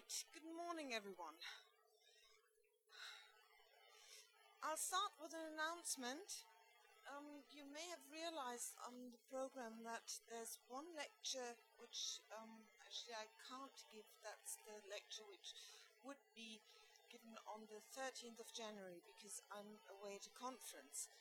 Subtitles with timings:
[0.00, 1.36] Right, good morning, everyone.
[4.64, 6.48] I'll start with an announcement.
[7.04, 13.12] Um, you may have realized on the program that there's one lecture which um, actually
[13.12, 14.08] I can't give.
[14.24, 15.52] That's the lecture which
[16.00, 16.64] would be
[17.12, 21.12] given on the 13th of January because I'm away at a conference.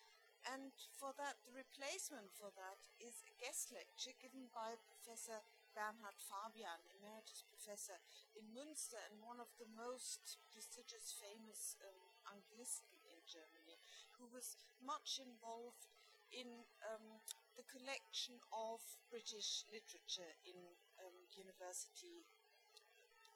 [0.47, 5.43] And for that, the replacement for that is a guest lecture given by Professor
[5.79, 8.03] Bernhard Fabian, emeritus professor
[8.35, 11.95] in Münster and one of the most prestigious, famous um,
[12.35, 13.79] Anglisten in Germany,
[14.19, 15.87] who was much involved
[16.35, 17.23] in um,
[17.55, 20.59] the collection of British literature in
[20.99, 22.27] um, university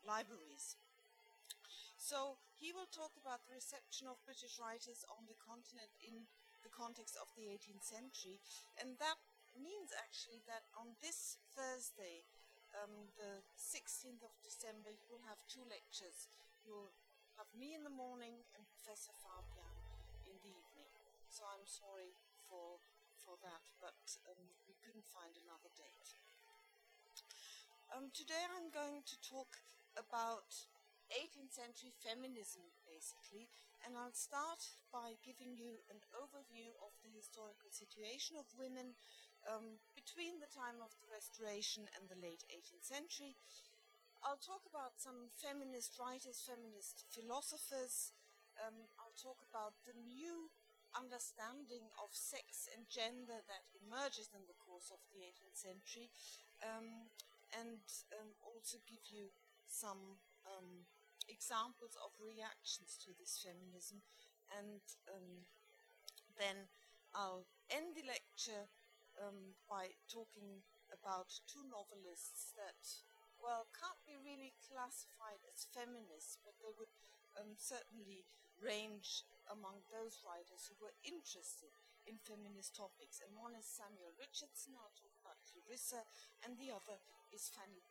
[0.03, 0.75] libraries.
[1.95, 6.27] So he will talk about the reception of British writers on the continent in
[6.59, 8.44] the context of the 18th century,
[8.75, 9.16] and that
[9.57, 12.25] means actually that on this Thursday,
[12.73, 16.30] um, the 16th of December, you will have two lectures.
[16.66, 16.94] You'll
[17.38, 19.73] have me in the morning and Professor Fabian
[20.25, 20.89] in the evening.
[21.30, 22.14] So I'm sorry
[22.50, 22.81] for
[23.23, 26.11] for that, but um, we couldn't find another date.
[27.95, 29.64] Um, today I'm going to talk
[29.95, 30.52] about
[31.14, 33.47] 18th century feminism, basically,
[33.86, 38.97] and I'll start by giving you an overview of the historical situation of women
[39.49, 43.36] um, between the time of the Restoration and the late 18th century.
[44.23, 48.16] I'll talk about some feminist writers, feminist philosophers.
[48.55, 50.47] Um, I'll talk about the new
[50.95, 56.08] understanding of sex and gender that emerges in the course of the 18th century,
[56.61, 57.09] um,
[57.58, 57.81] and
[58.16, 59.33] um, also give you
[59.67, 60.86] some um,
[61.27, 64.05] examples of reactions to this feminism,
[64.53, 65.44] and um,
[66.38, 66.69] then
[67.14, 68.69] I'll end the lecture
[69.22, 72.81] um, by talking about two novelists that,
[73.42, 76.92] well, can't be really classified as feminists, but they would
[77.38, 78.25] um, certainly
[78.61, 81.73] range among those writers who were interested
[82.05, 83.20] in feminist topics.
[83.23, 86.04] And one is Samuel Richardson, I'll talk about Clarissa,
[86.43, 86.99] and the other
[87.32, 87.82] is Fanny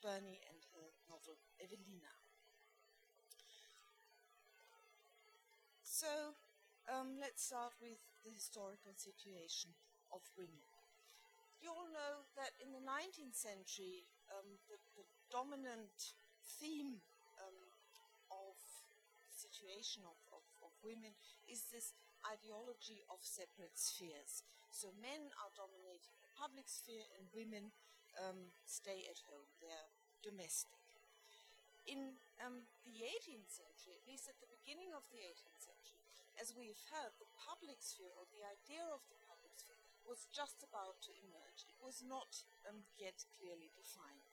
[0.00, 2.12] Burney and her novel Evelina.
[5.82, 6.36] So
[6.92, 9.72] um, let's start with the historical situation
[10.16, 10.64] of women.
[11.60, 16.14] You all know that in the 19th century, um, the, the, dominant
[16.62, 17.02] theme
[17.42, 17.58] um,
[18.30, 18.54] of
[19.26, 21.10] the situation of, of, of, women
[21.50, 24.46] is this ideology of separate spheres.
[24.70, 27.74] So men are dominating the public sphere and women
[28.22, 29.90] um, stay at home, they're
[30.22, 30.78] domestic.
[31.90, 36.02] In um, the 18th century, at least at the beginning of the 18th century,
[36.38, 39.18] as we've heard, the public sphere or the idea of the
[40.06, 41.66] was just about to emerge.
[41.66, 44.26] It was not um, yet clearly defined.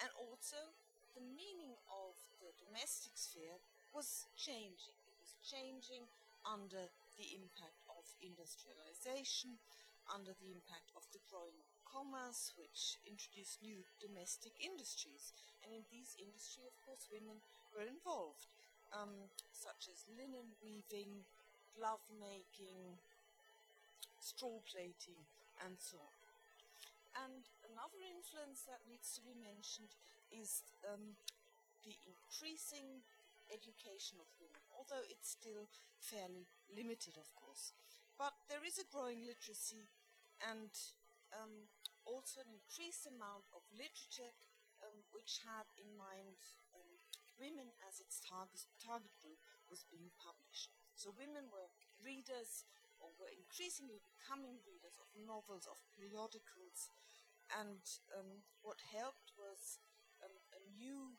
[0.00, 0.72] And also,
[1.14, 3.60] the meaning of the domestic sphere
[3.92, 4.96] was changing.
[5.06, 6.08] It was changing
[6.48, 6.88] under
[7.20, 9.60] the impact of industrialization,
[10.10, 15.36] under the impact of the growing commerce, which introduced new domestic industries.
[15.62, 17.38] And in these industries, of course, women
[17.76, 18.48] were involved,
[18.90, 21.28] um, such as linen weaving,
[21.76, 22.96] glove making,
[24.22, 25.18] straw plaiting,
[25.66, 26.16] and so on.
[27.26, 29.92] And another influence that needs to be mentioned
[30.32, 31.18] is um,
[31.84, 33.04] the increasing
[33.52, 35.68] education of women, although it's still
[36.00, 37.76] fairly limited, of course.
[38.16, 39.84] But there is a growing literacy
[40.40, 40.72] and
[41.36, 41.68] um,
[42.08, 44.32] also an increased amount of literature
[44.80, 46.38] um, which had in mind
[46.72, 46.90] um,
[47.36, 50.72] women as its target, target group was being published.
[50.96, 51.70] So women were
[52.02, 52.64] readers
[53.18, 56.92] were increasingly becoming readers of novels, of periodicals,
[57.58, 57.82] and
[58.14, 59.82] um, what helped was
[60.22, 61.18] um, a new,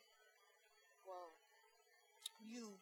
[1.03, 1.35] well,
[2.43, 2.79] new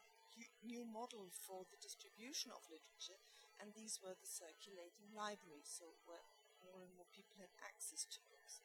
[0.63, 3.19] new model for the distribution of literature,
[3.59, 6.23] and these were the circulating libraries, so where
[6.63, 8.61] more and more people had access to books.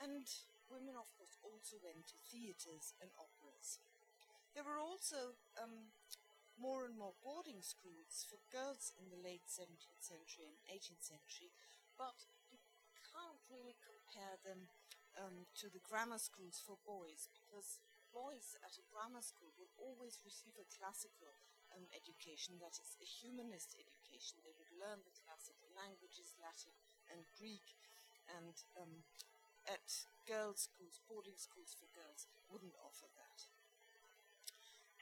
[0.00, 0.26] And
[0.66, 3.78] women, of course, also went to theatres and operas.
[4.54, 5.90] There were also um,
[6.58, 11.50] more and more boarding schools for girls in the late 17th century and 18th century,
[11.98, 12.58] but you
[13.14, 14.70] can't really compare them
[15.18, 17.78] um, to the grammar schools for boys because
[18.10, 21.34] boys at a grammar school will always receive a classical
[21.74, 24.38] um, education, that is, a humanist education.
[24.42, 26.74] They would learn the classical languages, Latin
[27.10, 27.74] and Greek,
[28.30, 29.02] and um,
[29.66, 33.50] at girls' schools, boarding schools for girls, wouldn't offer that.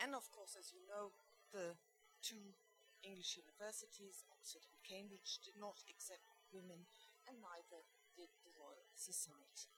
[0.01, 1.13] And of course, as you know,
[1.53, 1.79] the
[2.25, 2.57] two
[3.05, 6.89] English universities, Oxford and Cambridge, did not accept women,
[7.29, 7.85] and neither
[8.17, 9.71] did the Royal Society.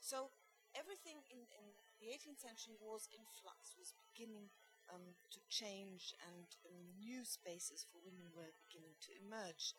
[0.00, 0.34] So
[0.74, 4.52] everything in, in the the 18th century was in flux, was beginning
[4.92, 9.72] um, to change, and um, new spaces for women were beginning to emerge.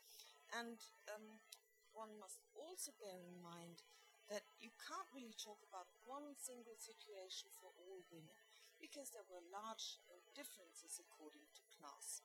[0.49, 0.81] And
[1.13, 1.37] um,
[1.93, 3.85] one must also bear in mind
[4.33, 8.41] that you can't really talk about one single situation for all women
[8.79, 12.21] because there were large uh, differences according to class.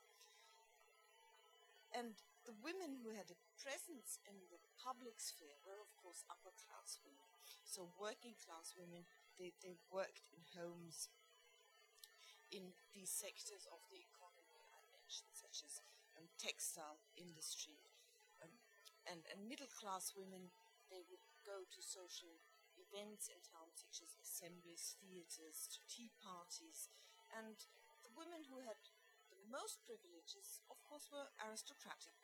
[1.91, 2.15] And
[2.47, 7.03] the women who had a presence in the public sphere were, of course, upper class
[7.03, 7.27] women.
[7.67, 9.03] So, working class women,
[9.35, 11.11] they, they worked in homes
[12.51, 15.83] in these sectors of the economy I mentioned, such as
[16.19, 17.79] um, textile industry.
[18.43, 18.51] Um,
[19.07, 20.51] and, and middle class women,
[20.91, 22.39] they would go to social
[22.91, 26.91] events in town, such as assemblies, theatres, tea parties.
[27.31, 27.55] And
[28.03, 28.83] the women who had
[29.31, 32.19] the most privileges, of course, were aristocratic.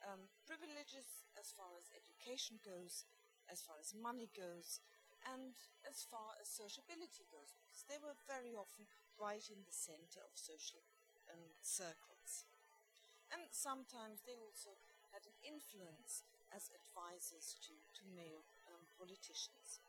[0.00, 3.04] Um, privileges as far as education goes,
[3.52, 4.80] as far as money goes,
[5.24, 5.56] and
[5.88, 8.86] as far as sociability goes, because they were very often
[9.16, 10.84] right in the center of social
[11.32, 12.46] um, circles.
[13.32, 14.78] And sometimes they also
[15.10, 16.22] had an influence
[16.54, 18.46] as advisors to, to male
[18.98, 19.80] politicians.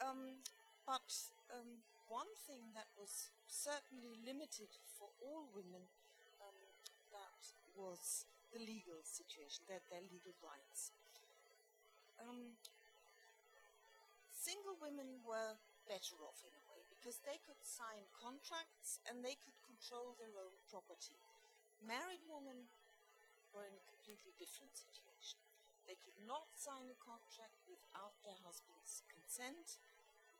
[0.00, 0.40] Um,
[0.88, 1.12] but
[1.52, 5.84] um, one thing that was certainly limited for all women
[6.40, 6.56] um,
[7.12, 7.42] that
[7.76, 10.90] was the legal situation, their, their legal rights.
[12.18, 12.56] Um,
[14.34, 15.54] single women were
[15.86, 20.32] better off in a way because they could sign contracts and they could control their
[20.40, 21.20] own property.
[21.84, 22.66] Married women
[23.52, 25.40] were in a completely different situation.
[25.86, 29.82] They could not sign a contract without their husband's consent.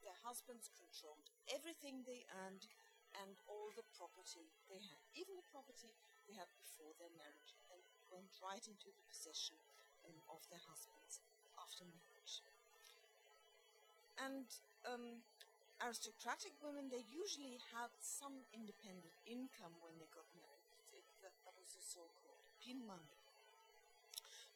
[0.00, 2.70] Their husbands controlled everything they earned
[3.18, 5.90] and all the property they had, even the property
[6.30, 9.58] they had before their marriage, and went right into the possession
[10.06, 11.18] um, of their husbands
[11.58, 12.46] after marriage.
[14.20, 14.46] And
[14.84, 15.24] um,
[15.80, 20.68] aristocratic women, they usually had some independent income when they got married.
[20.92, 21.80] It, that, that was the
[22.60, 23.16] pin money.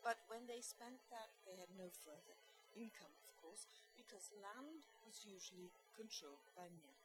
[0.04, 2.36] But when they spent that, they had no further
[2.76, 3.64] income, of course,
[3.96, 6.98] because land was usually controlled by men.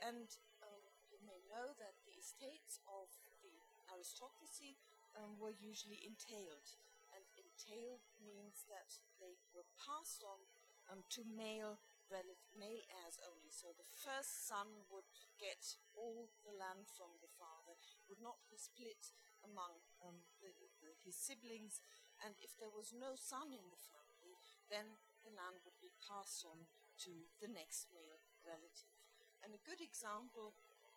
[0.00, 0.28] And
[0.64, 0.82] um,
[1.12, 3.12] you may know that the estates of
[3.44, 3.52] the
[3.92, 4.80] aristocracy
[5.18, 6.72] um, were usually entailed.
[7.12, 10.40] And entailed means that they were passed on
[10.88, 11.76] um, to male
[12.08, 13.52] relative, male heirs only.
[13.52, 17.76] So the first son would get all the land from the father,
[18.08, 19.12] would not be split
[19.48, 20.52] among um, the,
[20.84, 21.80] the, his siblings,
[22.20, 24.36] and if there was no son in the family,
[24.68, 26.68] then the land would be passed on
[27.08, 28.92] to the next male relative.
[29.40, 30.52] And a good example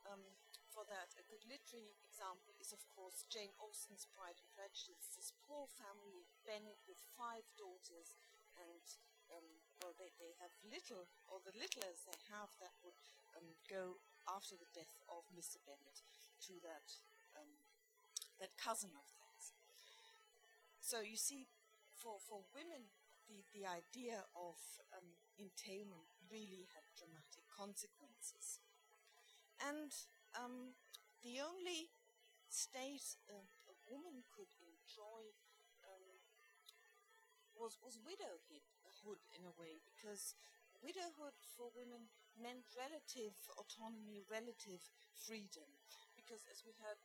[0.09, 0.23] um,
[0.71, 5.11] for that, a good literary example, is of course Jane Austen's Pride and Prejudice.
[5.13, 8.15] This poor family, Bennet, with five daughters,
[8.55, 8.83] and
[9.35, 9.47] um,
[9.83, 12.97] well, they, they have little, or the little as they have, that would
[13.35, 13.99] um, go
[14.31, 15.59] after the death of Mr.
[15.63, 16.03] Bennet
[16.47, 16.87] to that
[17.35, 17.51] um,
[18.41, 19.53] that cousin of theirs.
[20.81, 21.45] So you see,
[21.93, 22.89] for for women,
[23.29, 24.57] the, the idea of
[24.91, 28.59] um, entailment really had dramatic consequences.
[29.61, 29.93] And
[30.33, 30.73] um,
[31.21, 31.93] the only
[32.49, 35.21] state uh, a woman could enjoy
[35.85, 36.17] um,
[37.53, 40.33] was, was widowhood in a way, because
[40.81, 44.81] widowhood for women meant relative autonomy, relative
[45.13, 45.69] freedom.
[46.17, 46.97] Because as we heard,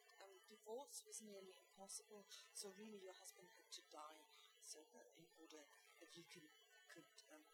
[0.49, 4.27] divorce was nearly impossible, so really your husband had to die
[4.63, 5.63] so that in order
[6.01, 6.47] that you can,
[6.91, 7.45] could um,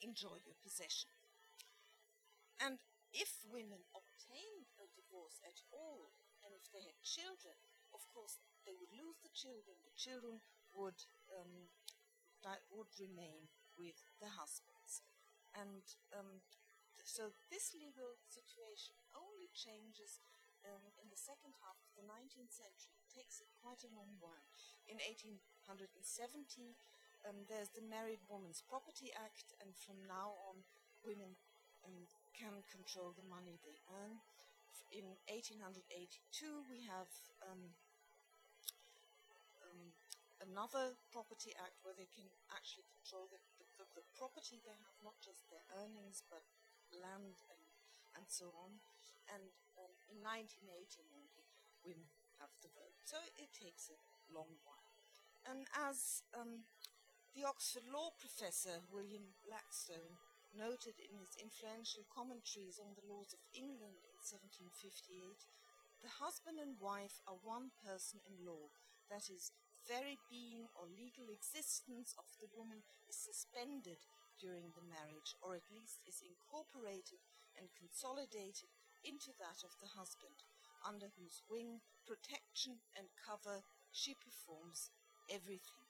[0.00, 1.10] enjoy your possession.
[2.60, 2.78] And
[3.14, 6.12] if women obtained a divorce at all,
[6.44, 7.56] and if they had children,
[7.94, 9.78] of course they would lose the children.
[9.86, 10.42] The children
[10.74, 10.98] would
[11.32, 11.70] um,
[12.44, 15.02] that would remain with the husbands,
[15.54, 15.82] and
[16.14, 16.42] um,
[17.04, 20.20] so this legal situation only changes
[20.68, 23.00] um, in the second half of the 19th century.
[23.08, 24.48] Takes quite a long while.
[24.84, 26.76] In 1870,
[27.26, 30.62] um, there's the Married Woman's Property Act, and from now on,
[31.02, 31.34] women
[31.82, 32.06] um,
[32.36, 34.20] can control the money they earn.
[34.94, 35.84] In 1882,
[36.72, 37.10] we have
[37.44, 37.76] um,
[39.60, 39.92] um,
[40.40, 43.40] another property act where they can actually control the,
[43.76, 46.40] the, the, property they have, not just their earnings, but
[46.94, 47.64] land and,
[48.16, 48.80] and so on.
[49.28, 49.52] And
[50.08, 51.44] in 1918 only,
[51.84, 52.08] women
[52.40, 52.96] have the vote.
[53.04, 53.98] So it takes a
[54.32, 54.92] long while.
[55.48, 56.68] And as um,
[57.32, 60.18] the Oxford law professor William Blackstone
[60.56, 65.48] noted in his influential commentaries on the laws of England in 1758,
[66.02, 68.70] the husband and wife are one person in law,
[69.10, 69.52] that is,
[69.88, 73.96] very being or legal existence of the woman is suspended
[74.36, 77.24] during the marriage, or at least is incorporated
[77.56, 78.68] and consolidated
[79.04, 80.46] into that of the husband,
[80.86, 84.90] under whose wing, protection, and cover she performs
[85.28, 85.86] everything.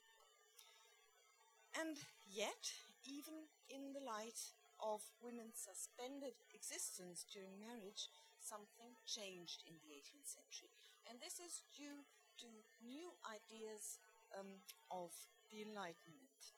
[1.77, 2.75] And yet,
[3.05, 8.11] even in the light of women's suspended existence during marriage,
[8.41, 10.73] something changed in the 18th century.
[11.07, 12.07] And this is due
[12.43, 12.49] to
[12.83, 13.99] new ideas
[14.35, 15.11] um, of
[15.51, 16.55] the Enlightenment.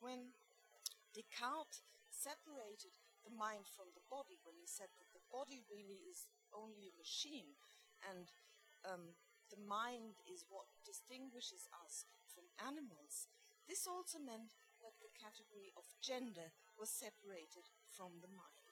[0.00, 0.36] When
[1.12, 4.92] Descartes separated the mind from the body, when he said
[5.34, 7.58] body really is only a machine
[8.06, 8.30] and
[8.86, 9.18] um,
[9.50, 13.28] the mind is what distinguishes us from animals,
[13.70, 18.70] this also meant that the category of gender was separated from the mind.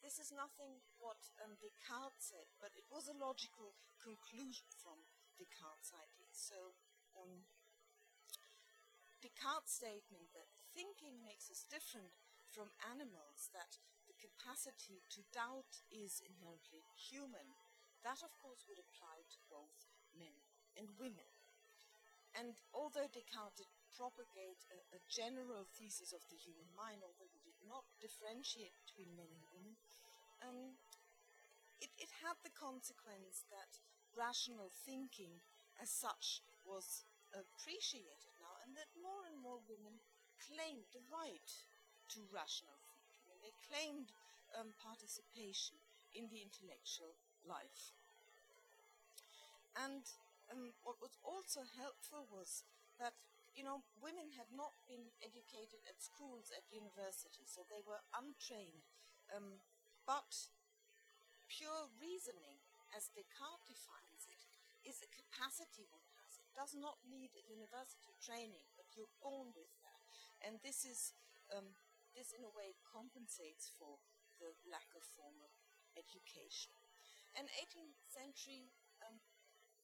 [0.00, 4.96] This is nothing what um, Descartes said, but it was a logical conclusion from
[5.36, 6.32] Descartes' ideas.
[6.32, 6.72] So,
[7.20, 7.44] um,
[9.20, 12.16] Descartes' statement that thinking makes us different
[12.48, 13.76] from animals, that
[14.20, 17.56] capacity to doubt is inherently human,
[18.04, 20.36] that of course would apply to both men
[20.76, 21.26] and women.
[22.38, 27.42] And although Descartes did propagate a, a, general thesis of the human mind, although he
[27.42, 29.74] did not differentiate between men and women,
[30.46, 30.78] um,
[31.82, 33.82] it, it had the consequence that
[34.14, 35.42] rational thinking
[35.82, 37.02] as such was
[37.34, 39.98] appreciated now, and that more and more women
[40.38, 41.50] claimed the right
[42.10, 42.79] to rational
[43.40, 44.12] they claimed
[44.54, 45.80] um, participation
[46.14, 47.16] in the intellectual
[47.46, 47.96] life.
[49.78, 50.02] And
[50.50, 52.66] um, what was also helpful was
[52.98, 53.14] that
[53.54, 58.86] you know, women had not been educated at schools, at universities, so they were untrained.
[59.34, 59.58] Um,
[60.06, 60.48] but
[61.50, 62.62] pure reasoning,
[62.94, 64.42] as Descartes defines it,
[64.86, 66.38] is a capacity one has.
[66.40, 70.00] It does not need a university training, but you're born with that.
[70.40, 71.12] And this is
[71.52, 71.76] um,
[72.14, 74.02] this in a way compensates for
[74.40, 75.52] the lack of formal
[75.94, 76.74] education.
[77.36, 78.72] And 18th century
[79.04, 79.20] um,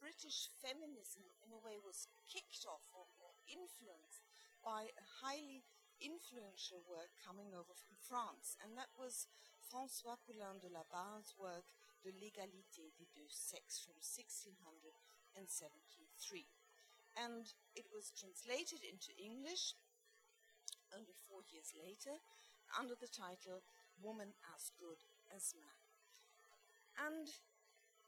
[0.00, 3.08] British feminism, in a way, was kicked off or
[3.48, 4.28] influenced
[4.60, 5.64] by a highly
[6.00, 9.26] influential work coming over from France, and that was
[9.64, 11.72] François Poullain de la Barre's work,
[12.04, 16.46] De l'égalité des deux sexes, from 1673.
[17.16, 19.74] And it was translated into English
[20.96, 22.16] only four years later
[22.72, 23.60] under the title
[24.00, 25.80] Woman as Good as Man.
[26.96, 27.28] And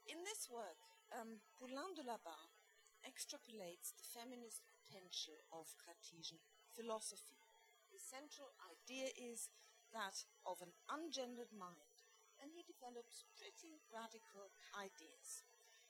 [0.09, 0.81] in this work,
[1.13, 2.57] um, Poullain de la Barre
[3.05, 6.41] extrapolates the feminist potential of Cartesian
[6.73, 7.37] philosophy.
[7.93, 9.53] The central idea is
[9.93, 11.93] that of an ungendered mind,
[12.41, 15.45] and he develops pretty radical ideas.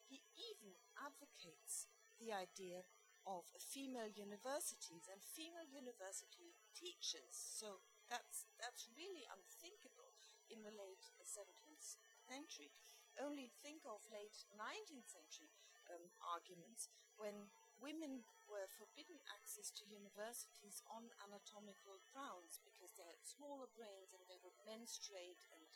[0.08, 1.88] He even advocates
[2.20, 2.84] the idea
[3.28, 7.34] of female universities and female university teachers.
[7.36, 10.14] So that's that's really unthinkable
[10.50, 12.74] in the late 17th century.
[13.18, 15.52] Only think of late 19th century
[15.90, 17.50] um, arguments when
[17.82, 24.24] women were forbidden access to universities on anatomical grounds because they had smaller brains and
[24.28, 25.68] they would menstruate, and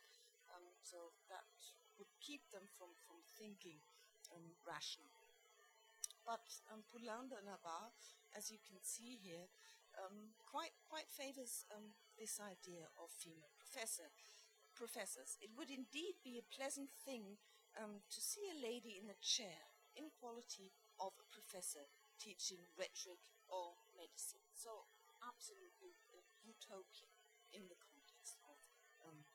[0.56, 1.48] um, so that
[1.98, 3.80] would keep them from, from thinking
[4.34, 5.34] um, rationally.
[6.24, 7.92] But um, Poullain de la Barre,
[8.36, 9.52] as you can see here,
[9.98, 14.10] um, quite quite favors um, this idea of female professor
[14.74, 15.38] professors.
[15.42, 17.38] It would indeed be a pleasant thing
[17.78, 21.86] um, to see a lady in a chair in quality of a professor
[22.18, 24.42] teaching rhetoric or medicine.
[24.54, 24.90] So,
[25.22, 27.10] absolutely a utopia
[27.54, 28.58] in the context of
[29.06, 29.26] um,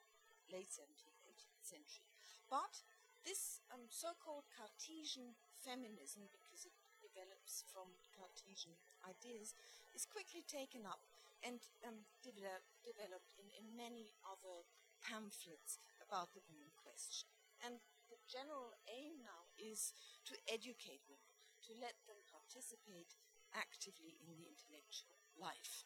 [0.51, 2.11] late 17th, 18th century.
[2.51, 2.83] But
[3.23, 6.75] this um, so called Cartesian feminism, because it
[7.19, 9.51] develops from Cartesian ideas,
[9.91, 11.03] is quickly taken up
[11.43, 14.63] and um, develop, developed in, in many other
[15.03, 17.27] pamphlets about the woman question.
[17.59, 19.91] And the general aim now is
[20.31, 21.35] to educate women,
[21.67, 23.19] to let them participate
[23.51, 25.83] actively in the intellectual life.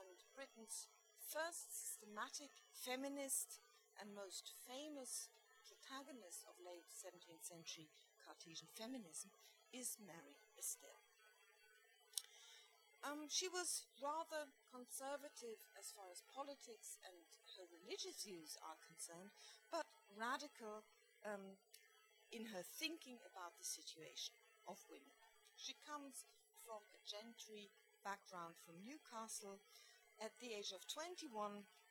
[0.00, 0.88] And Britain's
[1.20, 3.60] first systematic feminist
[4.00, 5.28] and most famous
[5.64, 7.88] protagonist of late 17th century
[8.20, 9.32] Cartesian feminism
[9.72, 11.02] is Mary Astell.
[13.06, 17.14] Um, she was rather conservative as far as politics and
[17.54, 19.30] her religious views are concerned,
[19.70, 19.86] but
[20.18, 20.82] radical
[21.22, 21.54] um,
[22.34, 24.34] in her thinking about the situation
[24.66, 25.14] of women.
[25.54, 26.26] She comes
[26.66, 27.70] from a gentry
[28.02, 29.62] background from Newcastle.
[30.18, 31.30] At the age of 21,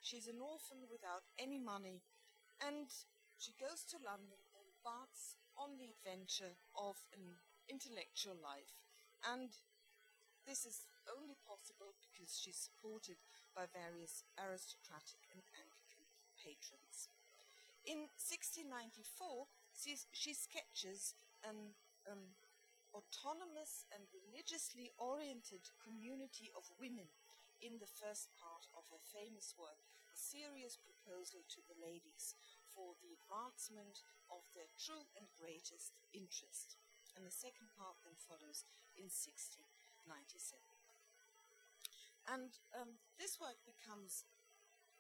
[0.03, 2.03] she's an orphan without any money,
[2.59, 2.91] and
[3.39, 8.77] she goes to London and embarks on the adventure of an intellectual life
[9.25, 9.49] And
[10.45, 13.17] this is only possible because she's supported
[13.57, 16.05] by various aristocratic and Anglican
[16.37, 17.09] patrons.
[17.81, 21.73] In 1694, she, sketches an
[22.05, 22.37] um,
[22.93, 27.09] autonomous and religiously oriented community of women
[27.57, 32.37] in the first part of her famous work, A Serious Proposal to the Ladies
[32.73, 36.77] for the Advancement of Their True and Greatest Interest.
[37.15, 38.67] And the second part then follows
[38.99, 40.59] in 1697.
[42.25, 44.25] And um, this work becomes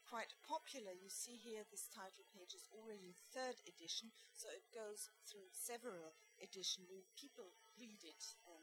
[0.05, 0.93] quite popular.
[0.93, 6.13] You see here this title page is already third edition, so it goes through several
[6.37, 6.87] editions.
[7.17, 7.49] People
[7.81, 8.61] read it and,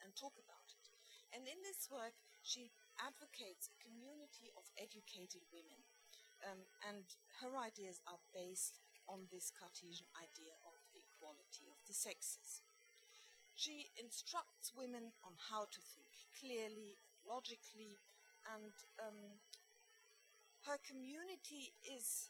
[0.00, 0.84] and, talk about it.
[1.36, 5.84] And in this work, she advocates a community of educated women.
[6.40, 7.04] Um, and
[7.44, 10.56] her ideas are based on this Cartesian idea
[11.86, 12.62] the sexes.
[13.54, 17.96] She instructs women on how to think clearly and logically,
[18.52, 19.40] and um,
[20.68, 22.28] her community is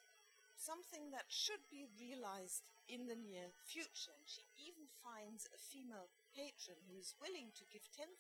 [0.57, 4.15] something that should be realized in the near future.
[4.17, 8.17] And she even finds a female patron who is willing to give £10,000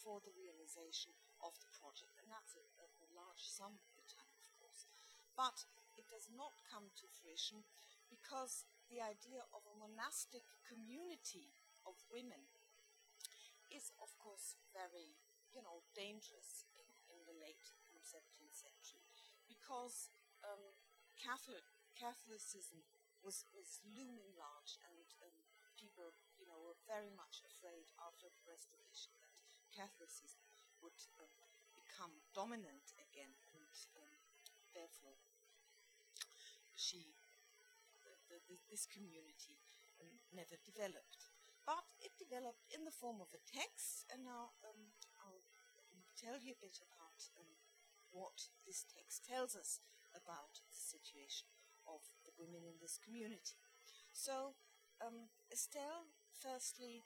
[0.00, 1.12] for the realization
[1.44, 2.16] of the project.
[2.20, 4.88] And that's a, a, a large sum at the time, of course.
[5.36, 5.64] But
[6.00, 7.64] it does not come to fruition
[8.08, 11.50] because the idea of a monastic community
[11.82, 12.46] of women
[13.74, 15.18] is, of course, very,
[15.50, 17.74] you know, dangerous in, in the late
[18.06, 19.02] 17th century
[19.50, 20.14] because
[20.46, 20.78] um,
[21.18, 21.66] Catholic
[21.98, 22.86] Catholicism
[23.18, 25.42] was, was looming large and um,
[25.74, 29.34] people, you know, were very much afraid after the Restoration that
[29.74, 30.46] Catholicism
[30.86, 31.34] would um,
[31.74, 34.14] become dominant again and um,
[34.70, 35.18] therefore
[36.78, 37.18] she,
[38.46, 39.58] the, this community
[40.34, 41.30] never developed.
[41.64, 44.92] But it developed in the form of a text, and now um,
[45.24, 45.46] I'll
[46.18, 47.56] tell you a bit about um,
[48.12, 49.80] what this text tells us
[50.12, 51.48] about the situation
[51.88, 53.58] of the women in this community.
[54.12, 54.54] So,
[55.02, 57.02] um, Astell firstly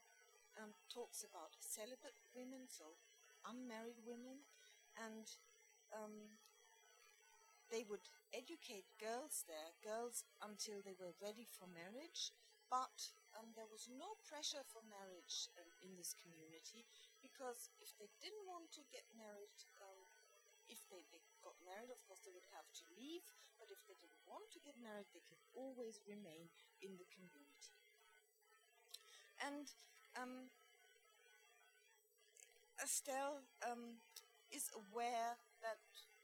[0.58, 2.98] um, talks about celibate women, so
[3.46, 4.44] unmarried women,
[4.98, 5.24] and
[5.94, 6.36] um,
[7.70, 12.32] they would educate girls there, girls until they were ready for marriage,
[12.68, 16.84] but um, there was no pressure for marriage um, in this community
[17.24, 20.00] because if they didn't want to get married, um,
[20.68, 23.24] if they, they got married, of course, they would have to leave,
[23.56, 26.52] but if they didn't want to get married, they could always remain
[26.84, 27.72] in the community.
[29.40, 29.66] And
[30.20, 30.50] um,
[32.82, 33.98] Astell um,
[34.50, 35.82] is aware that,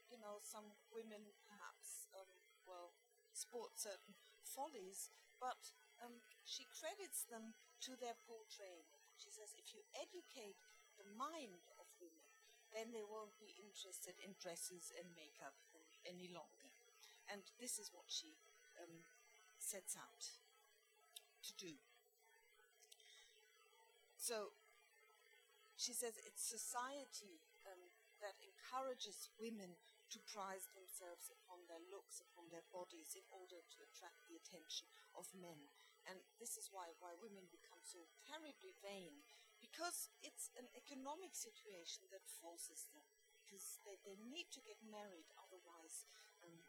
[0.09, 2.29] you know, some women perhaps, um,
[2.65, 2.93] well,
[3.33, 8.87] sport certain follies, but um, she credits them to their poor training.
[9.19, 10.59] She says if you educate
[10.95, 12.27] the mind of women,
[12.71, 15.55] then they won't be interested in dresses and makeup
[16.03, 16.71] any longer.
[17.31, 18.37] And this is what she
[18.77, 19.01] um,
[19.57, 20.23] sets out
[21.41, 21.73] to do.
[24.17, 24.53] So
[25.77, 29.77] she says it's society um, that encourages women
[30.15, 34.87] to prize themselves upon their looks, upon their bodies, in order to attract the attention
[35.11, 35.67] of men.
[36.07, 39.27] And this is why, why women become so terribly vain
[39.63, 43.05] because it's an economic situation that forces them,
[43.41, 46.05] because they, they need to get married, otherwise,
[46.45, 46.61] um,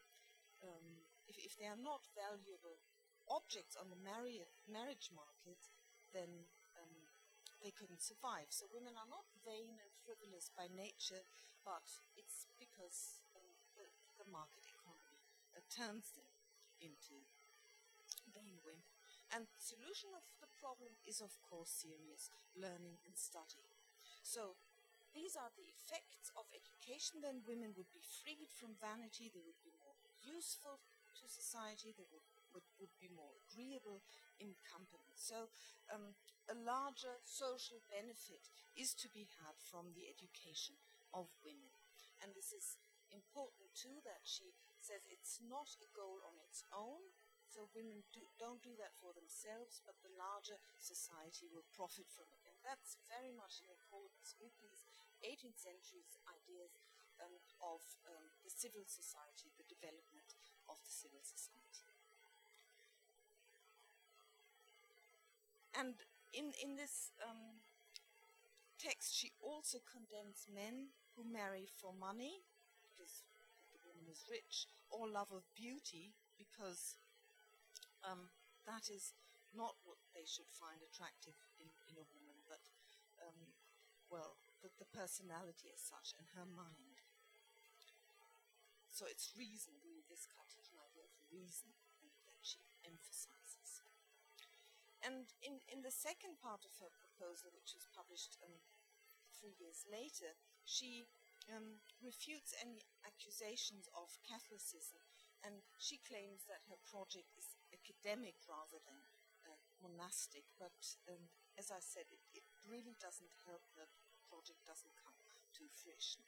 [0.64, 2.80] um, if, if they are not valuable
[3.28, 5.60] objects on the marri- marriage market,
[6.14, 6.96] then um,
[7.60, 8.48] they couldn't survive.
[8.48, 11.26] So women are not vain and frivolous by nature,
[11.66, 13.25] but it's because
[15.76, 16.16] turns
[16.80, 17.20] into
[18.32, 18.88] vain women.
[19.34, 23.68] And the solution of the problem is, of course, serious learning and study.
[24.22, 24.56] So
[25.12, 27.20] these are the effects of education.
[27.20, 30.78] Then women would be freed from vanity, they would be more useful
[31.22, 34.04] to society, they would, would, would be more agreeable
[34.36, 35.16] in company.
[35.16, 35.48] So
[35.88, 36.12] um,
[36.50, 40.76] a larger social benefit is to be had from the education
[41.14, 41.72] of women.
[42.20, 42.76] And this is
[43.12, 47.10] important too that she says it's not a goal on its own,
[47.46, 52.28] so women do, don't do that for themselves, but the larger society will profit from
[52.34, 52.42] it.
[52.44, 54.84] And that's very much in accordance with these
[55.24, 56.76] 18th century's ideas
[57.22, 57.32] um,
[57.64, 60.36] of um, the civil society, the development
[60.68, 61.86] of the civil society.
[65.76, 65.96] And
[66.32, 67.60] in, in this um,
[68.80, 72.44] text, she also condemns men who marry for money,
[72.96, 73.20] because
[73.76, 76.96] the woman is rich, or love of beauty, because
[78.00, 78.32] um,
[78.64, 79.12] that is
[79.52, 82.64] not what they should find attractive in, in a woman, but
[84.10, 87.02] well, the, the personality as such and her mind.
[88.90, 89.76] So it's reason,
[90.08, 91.68] this Cartesian idea of reason
[92.24, 93.84] that she emphasizes.
[95.04, 98.56] And in, in the second part of her proposal, which was published um,
[99.36, 100.32] three years later,
[100.64, 101.04] she
[101.52, 105.02] um, refutes any accusations of Catholicism
[105.44, 108.98] and she claims that her project is academic rather than
[109.46, 110.42] uh, monastic.
[110.58, 110.74] But
[111.06, 113.62] um, as I said, it, it, really doesn't help.
[113.78, 116.26] That the project doesn't come to fruition.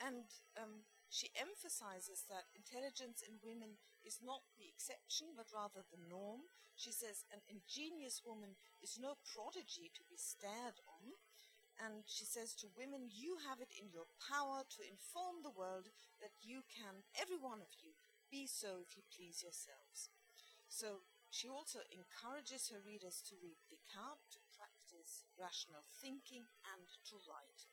[0.00, 6.00] And um, she emphasizes that intelligence in women is not the exception, but rather the
[6.08, 6.48] norm.
[6.76, 11.16] She says an ingenious woman is no prodigy to be stared on,
[11.76, 15.92] and she says to women, You have it in your power to inform the world
[16.20, 17.92] that you can, every one of you,
[18.32, 20.08] be so if you please yourselves.
[20.68, 27.20] So she also encourages her readers to read Descartes, to practice rational thinking, and to
[27.28, 27.68] write.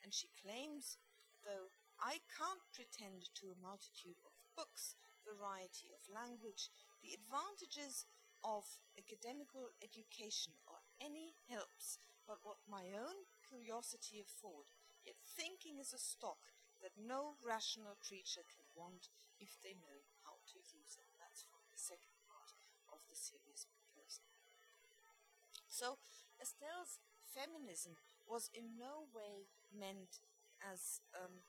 [0.00, 0.96] And she claims,
[1.44, 6.72] though I can't pretend to a multitude of books, variety of language,
[7.04, 8.08] the advantages
[8.42, 8.66] of
[8.98, 13.18] academical education or any helps but what my own
[13.52, 14.72] curiosity afford,
[15.04, 16.40] yet thinking is a stock
[16.80, 21.06] that no rational creature can want if they know how to use it.
[21.20, 22.56] That's from the second part
[22.88, 24.24] of the serious proposal.
[25.68, 26.00] So
[26.40, 26.96] Astell's
[27.28, 30.24] feminism was in no way meant
[30.64, 31.44] as um,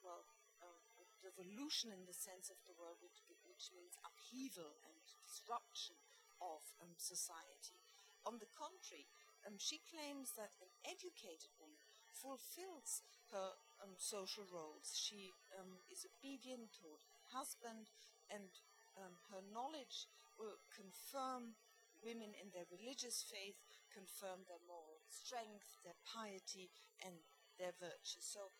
[0.00, 0.22] well
[0.62, 5.96] a revolution in the sense of the word, which, which means upheaval and disruption
[6.40, 7.80] of um, society.
[8.24, 9.08] On the contrary,
[9.44, 11.80] um, she claims that an educated woman
[12.10, 14.96] fulfills her um, social roles.
[14.96, 17.92] She um, is obedient toward her husband,
[18.32, 18.48] and
[18.96, 20.08] um, her knowledge
[20.40, 21.58] will confirm
[22.00, 23.58] women in their religious faith,
[23.92, 26.68] confirm their moral strength, their piety,
[27.04, 27.16] and
[27.56, 28.20] their virtue.
[28.20, 28.52] So,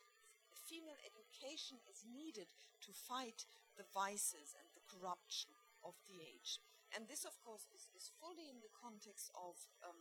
[0.64, 2.48] female education is needed
[2.86, 3.44] to fight
[3.76, 5.52] the vices and the corruption
[5.84, 6.62] of the age.
[6.94, 9.98] And this, of course, is, is fully in the context of um,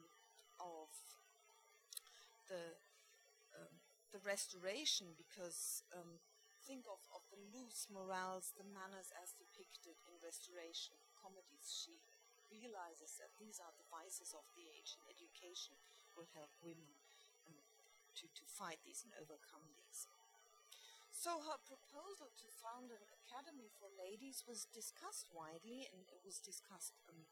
[0.63, 0.87] of
[2.47, 2.79] the
[3.59, 3.83] um,
[4.15, 6.21] the restoration because um,
[6.63, 11.67] think of, of the loose morals, the manners as depicted in restoration comedies.
[11.67, 11.99] She
[12.47, 15.75] realizes that these are the vices of the age, and education
[16.13, 16.93] will help women
[17.49, 17.57] um,
[18.21, 20.05] to, to fight these and overcome these.
[21.13, 26.37] So her proposal to found an academy for ladies was discussed widely, and it was
[26.37, 27.25] discussed um,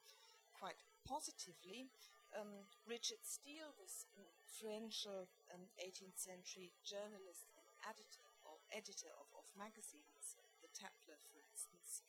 [0.55, 1.89] quite positively
[2.31, 9.45] um, Richard Steele, this influential um, 18th century journalist and editor or editor of, of
[9.57, 12.03] magazines, the Tatler, for instance,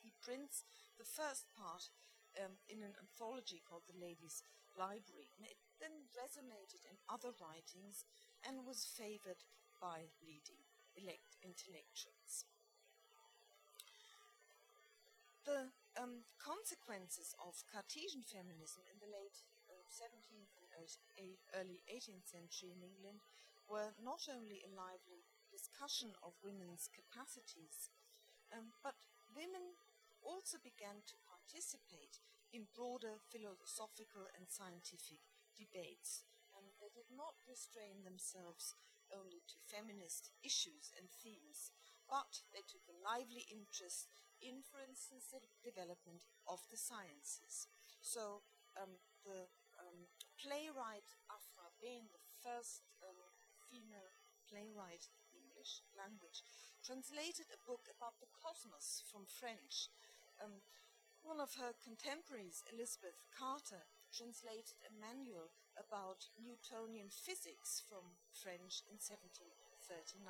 [0.00, 0.64] he prints
[0.96, 1.90] the first part
[2.38, 4.44] um, in an anthology called The Ladies'
[4.76, 8.04] Library, and it then resonated in other writings
[8.44, 9.44] and was favored
[9.80, 10.62] by leading
[10.96, 12.48] elect intellectuals.
[15.44, 20.68] The um, consequences of Cartesian feminism in the late uh, 17th and
[21.56, 23.24] early 18th century in England
[23.66, 27.90] were not only a lively discussion of women's capacities,
[28.52, 28.94] um, but
[29.34, 29.74] women
[30.22, 32.20] also began to participate
[32.52, 35.20] in broader philosophical and scientific
[35.56, 36.22] debates.
[36.54, 38.72] And they did not restrain themselves
[39.12, 41.70] only to feminist issues and themes,
[42.08, 44.08] but they took a lively interest
[44.42, 47.68] in, for instance, the development of the sciences.
[48.00, 48.44] So
[48.76, 49.48] um, the
[49.80, 53.18] um, playwright Aphra Behn, the first um,
[53.68, 54.12] female
[54.46, 56.46] playwright in English language,
[56.84, 59.90] translated a book about the cosmos from French.
[60.38, 60.62] Um,
[61.26, 63.82] one of her contemporaries, Elizabeth Carter,
[64.14, 70.22] translated a manual about Newtonian physics from French in 1739.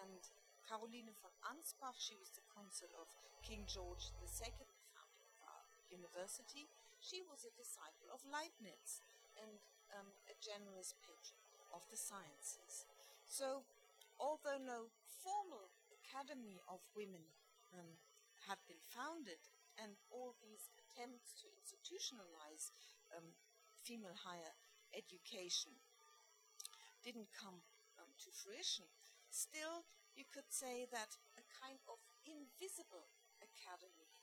[0.00, 0.24] And
[0.64, 3.08] Caroline von Ansbach, she was the consul of
[3.44, 6.68] King George II, the founding of our university.
[7.04, 9.04] She was a disciple of Leibniz
[9.36, 9.60] and
[9.92, 11.40] um, a generous patron
[11.76, 12.88] of the sciences.
[13.28, 13.68] So,
[14.16, 14.88] although no
[15.20, 17.28] formal academy of women
[17.76, 18.00] um,
[18.48, 19.40] had been founded,
[19.76, 22.70] and all these attempts to institutionalize
[23.10, 23.34] um,
[23.82, 24.54] female higher
[24.94, 25.74] education
[27.02, 27.58] didn't come
[27.98, 28.86] um, to fruition,
[29.28, 29.82] still
[30.14, 33.10] you could say that a kind of invisible
[33.42, 34.14] academy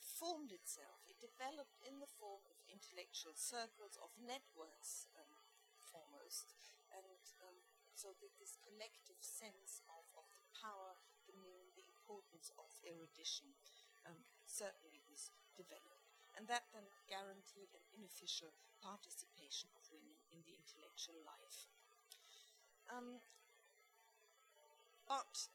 [0.00, 1.04] formed itself.
[1.04, 5.28] It developed in the form of intellectual circles, of networks, um,
[5.76, 6.56] foremost,
[6.88, 7.60] and um,
[7.92, 10.96] so that this collective sense of, of the power,
[11.28, 13.52] the meaning, the importance of erudition
[14.08, 16.04] um, certainly was developed.
[16.34, 18.50] and that then guaranteed an unofficial
[18.82, 21.70] participation of women in the intellectual life.
[22.90, 23.22] Um,
[25.14, 25.46] but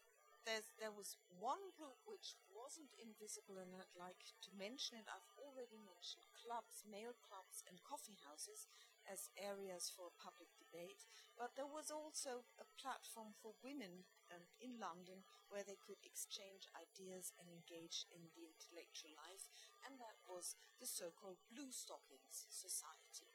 [0.80, 5.04] there was one group which wasn't invisible, and I'd like to mention it.
[5.04, 8.64] I've already mentioned clubs, male clubs, and coffee houses
[9.04, 11.04] as areas for public debate,
[11.36, 16.64] but there was also a platform for women um, in London where they could exchange
[16.72, 19.44] ideas and engage in the intellectual life,
[19.84, 23.28] and that was the so called Blue Stockings Society.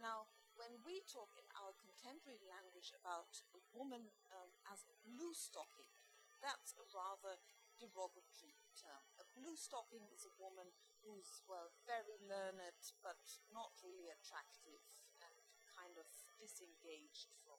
[0.00, 5.32] Now, when we talk in our contemporary language about a woman um, as a blue
[5.32, 5.88] stocking,
[6.44, 7.40] that's a rather
[7.80, 9.00] derogatory term.
[9.16, 10.68] A blue stocking is a woman
[11.00, 14.84] who's, well, very learned but not really attractive
[15.24, 15.32] and
[15.72, 16.04] kind of
[16.36, 17.56] disengaged from,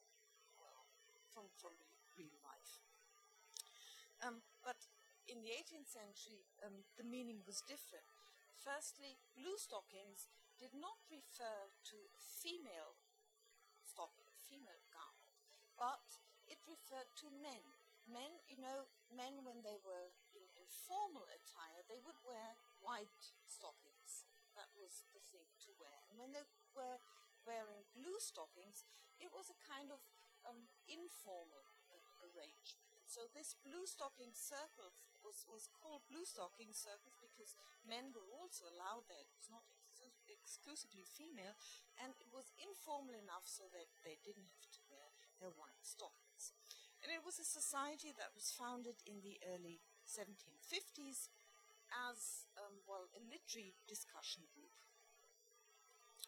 [0.62, 0.86] well,
[1.34, 1.74] from, from
[2.14, 2.86] real life.
[4.22, 4.78] Um, but
[5.26, 8.06] in the 18th century, um, the meaning was different.
[8.62, 10.30] Firstly, blue stockings
[10.62, 13.02] did not refer to female
[13.82, 15.42] stocking, female garment,
[15.74, 17.66] but it referred to men.
[18.06, 22.54] Men, you know, men when they were in, in formal attire, they would wear
[22.86, 24.30] white stockings.
[24.54, 26.06] That was the thing to wear.
[26.14, 26.46] And when they
[26.78, 27.02] were
[27.42, 28.86] wearing blue stockings,
[29.18, 30.02] it was a kind of
[30.46, 31.66] um, informal
[32.22, 33.02] arrangement.
[33.10, 34.94] So this blue stocking circle
[35.26, 39.22] was, was called blue stocking circles because men were also allowed there.
[39.26, 39.66] It was not
[40.52, 41.56] exclusively female,
[41.96, 46.52] and it was informal enough so that they didn't have to wear their white stockings.
[47.00, 51.32] And it was a society that was founded in the early 1750s
[52.12, 54.76] as, um, well, a literary discussion group.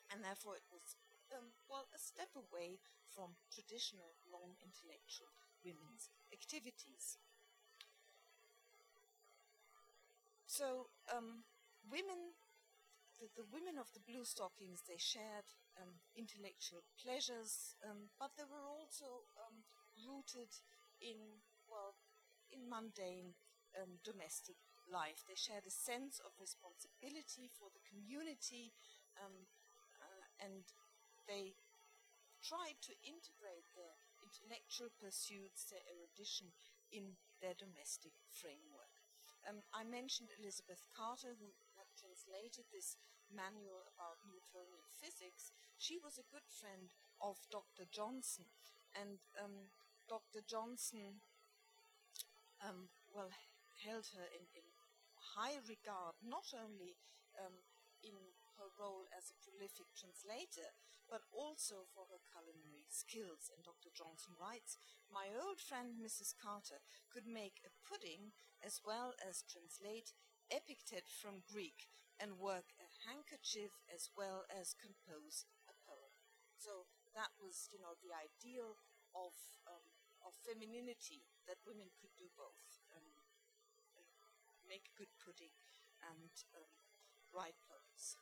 [0.08, 0.96] And therefore it was,
[1.36, 2.80] um, well, a step away
[3.12, 5.36] from traditional non intellectual
[5.68, 7.20] women's activities.
[10.48, 11.44] So, um,
[11.90, 12.38] women
[13.20, 15.48] the, the women of the blue stockings they shared
[15.78, 19.66] um, intellectual pleasures, um, but they were also um,
[20.02, 20.50] rooted
[21.02, 21.98] in well
[22.54, 23.34] in mundane
[23.78, 25.26] um, domestic life.
[25.26, 28.74] They shared a sense of responsibility for the community,
[29.18, 29.50] um,
[29.98, 30.66] uh, and
[31.26, 31.58] they
[32.44, 36.52] tried to integrate their intellectual pursuits, their erudition,
[36.92, 38.92] in their domestic framework.
[39.44, 41.52] Um, I mentioned Elizabeth Carter, who
[41.96, 42.98] translated this
[43.30, 47.90] manual about Newtonian physics, she was a good friend of Dr.
[47.90, 48.46] Johnson.
[48.94, 49.74] And um,
[50.06, 50.46] Dr.
[50.46, 51.24] Johnson,
[52.62, 53.34] um, well,
[53.82, 54.66] held her in, in,
[55.34, 57.00] high regard, not only
[57.40, 57.64] um,
[58.04, 58.14] in
[58.60, 60.70] her role as a prolific translator,
[61.10, 63.50] but also for her culinary skills.
[63.50, 63.90] And Dr.
[63.92, 64.78] Johnson writes
[65.10, 66.36] My old friend Mrs.
[66.36, 70.14] Carter could make a pudding as well as translate
[70.54, 71.90] epithet from Greek
[72.22, 76.14] and work a handkerchief as well as compose a poem.
[76.62, 76.86] So
[77.18, 78.78] that was, you know, the ideal
[79.18, 79.34] of
[79.66, 79.84] um,
[80.24, 83.04] of femininity that women could do both, um,
[84.64, 85.52] make good pudding
[86.00, 86.72] and um,
[87.36, 88.16] write poems.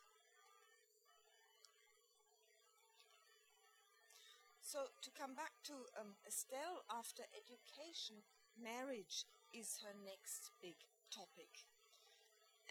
[4.72, 8.24] So to come back to um, Astell, after education,
[8.56, 10.80] marriage is her next big
[11.12, 11.68] topic.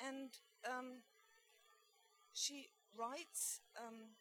[0.01, 0.33] And
[0.65, 1.05] um,
[2.33, 4.17] she writes um,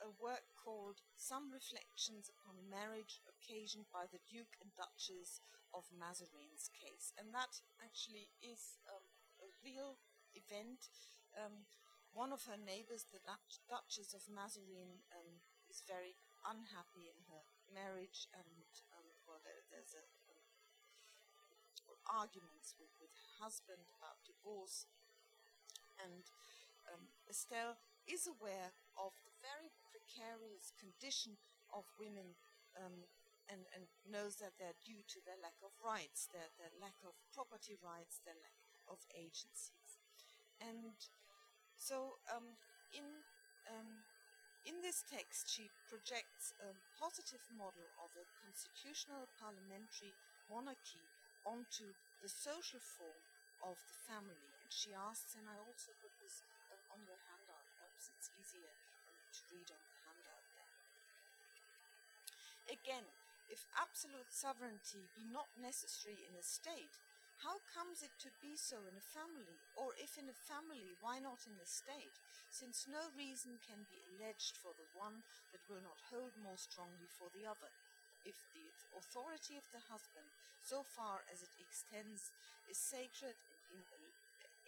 [0.00, 5.44] a work called Some Reflections upon Marriage Occasioned by the Duke and Duchess
[5.76, 7.12] of Mazarin's Case.
[7.20, 9.04] And that actually is um,
[9.44, 10.00] a real
[10.32, 10.88] event.
[11.36, 11.68] Um,
[12.16, 13.22] one of her neighbors, the
[13.68, 19.94] Duchess of Mazarin, um, is very unhappy in her marriage, and um, well, there, there's
[19.94, 20.02] a,
[22.10, 24.90] arguments with, with her husband about divorce
[26.06, 26.24] and
[26.90, 31.38] um, Astell is aware of the very precarious condition
[31.70, 32.34] of women
[32.78, 33.06] um,
[33.50, 37.14] and, and, knows that they're due to their lack of rights, their, their lack of
[37.34, 39.98] property rights, their lack of agencies.
[40.62, 40.94] And
[41.74, 42.58] so um,
[42.94, 43.06] in,
[43.70, 44.02] um,
[44.66, 50.14] in this text, she projects a positive model of a constitutional parliamentary
[50.50, 51.06] monarchy
[51.46, 53.22] onto the social form
[53.62, 54.49] of the family.
[54.70, 59.40] She asks, and I also put this uh, on your handout, perhaps it's easier to
[59.50, 60.74] read on the handout there.
[62.70, 63.10] Again,
[63.50, 67.02] if absolute sovereignty be not necessary in a state,
[67.42, 69.58] how comes it to be so in a family?
[69.74, 72.14] Or if in a family, why not in a state?
[72.54, 77.10] Since no reason can be alleged for the one that will not hold more strongly
[77.10, 77.74] for the other
[78.24, 80.28] if the authority of the husband,
[80.60, 82.28] so far as it extends,
[82.68, 83.59] is sacred and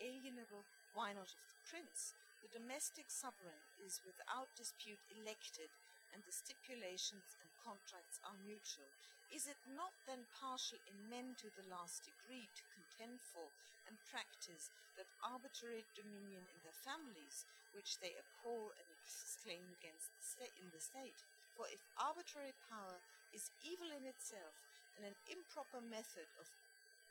[0.03, 0.67] inalienable,
[0.99, 2.19] why not of the prince?
[2.43, 5.71] the domestic sovereign is without dispute elected,
[6.11, 8.91] and the stipulations and contracts are mutual,
[9.31, 13.47] is it not then partial in men to the last degree to contend for
[13.87, 20.27] and practice that arbitrary dominion in their families, which they abhor and exclaim against the
[20.27, 21.23] state, in the state?
[21.55, 22.99] For if arbitrary power
[23.31, 24.59] is evil in itself,
[24.99, 26.51] and an improper method of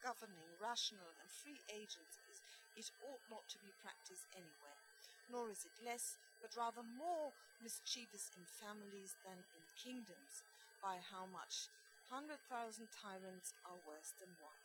[0.06, 2.21] governing rational and free agents
[2.75, 4.79] it ought not to be practiced anywhere,
[5.31, 7.31] nor is it less, but rather more
[7.62, 10.43] mischievous in families than in kingdoms,
[10.81, 11.69] by how much
[12.10, 14.62] hundred thousand tyrants are worse than one.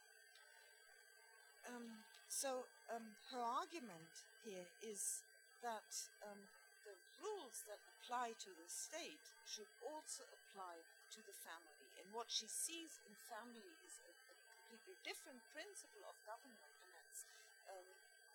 [1.68, 4.10] Um, so um, her argument
[4.42, 5.22] here is
[5.62, 5.90] that
[6.26, 6.40] um,
[6.82, 10.82] the rules that apply to the state should also apply
[11.14, 16.02] to the family, and what she sees in family is a, a completely different principle
[16.06, 16.75] of government,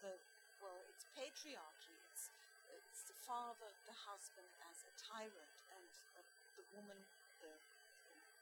[0.01, 0.17] the
[0.61, 1.97] well, it's patriarchy.
[2.13, 2.29] It's
[2.69, 5.89] it's the father, the husband as a tyrant, and
[6.57, 6.97] the woman,
[7.41, 7.55] the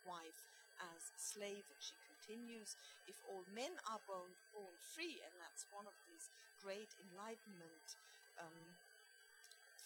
[0.04, 0.44] wife,
[0.80, 1.64] as slave.
[1.70, 2.76] And she continues,
[3.08, 6.30] if all men are born, born free, and that's one of these
[6.62, 7.88] great Enlightenment
[8.38, 8.76] um,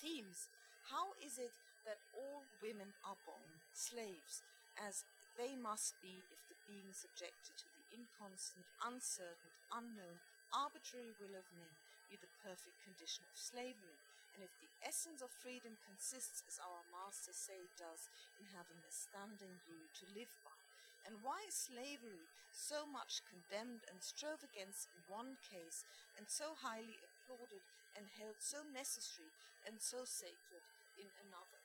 [0.02, 0.50] themes,
[0.90, 1.54] how is it
[1.86, 4.44] that all women are born slaves,
[4.76, 5.06] as
[5.38, 10.20] they must be if the being subjected to the inconstant, uncertain, unknown,
[10.54, 11.74] arbitrary will of men
[12.08, 13.98] be the perfect condition of slavery?
[14.34, 18.10] And if the essence of freedom consists, as our masters say it does,
[18.42, 20.58] in having a standing rule to live by,
[21.06, 25.86] and why is slavery so much condemned and strove against in one case,
[26.18, 27.62] and so highly applauded
[27.94, 29.30] and held so necessary
[29.70, 30.66] and so sacred
[30.98, 31.62] in another?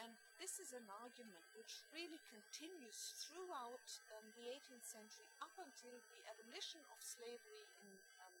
[0.00, 5.98] And this is an argument which really continues throughout um, the 18th century up until
[6.10, 7.92] the abolition of slavery in,
[8.24, 8.36] um,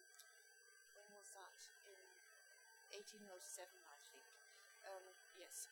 [0.96, 1.58] when was that?
[1.86, 2.00] In
[2.92, 4.28] 1807, I think.
[4.84, 5.68] Um, yes.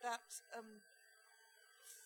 [0.00, 0.80] That um,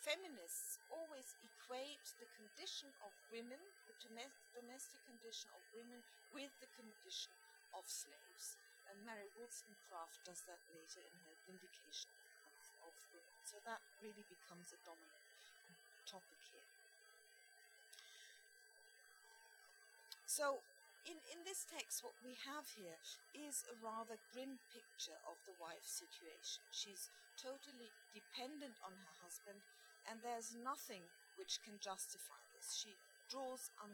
[0.00, 6.00] feminists always equate the condition of women, the domestic condition of women,
[6.32, 7.36] with the condition
[7.76, 8.56] of slaves.
[8.88, 12.10] And Mary Wollstonecraft does that later in her Vindication
[12.48, 13.36] of, of Women.
[13.46, 15.26] So that really becomes a dominant
[16.08, 16.66] topic here.
[20.26, 20.62] So
[21.08, 22.98] in, in this text, what we have here
[23.32, 26.64] is a rather grim picture of the wife's situation.
[26.72, 27.08] She's
[27.40, 29.60] totally dependent on her husband,
[30.08, 31.04] and there's nothing
[31.40, 32.76] which can justify this.
[32.76, 32.96] She
[33.32, 33.90] draws on,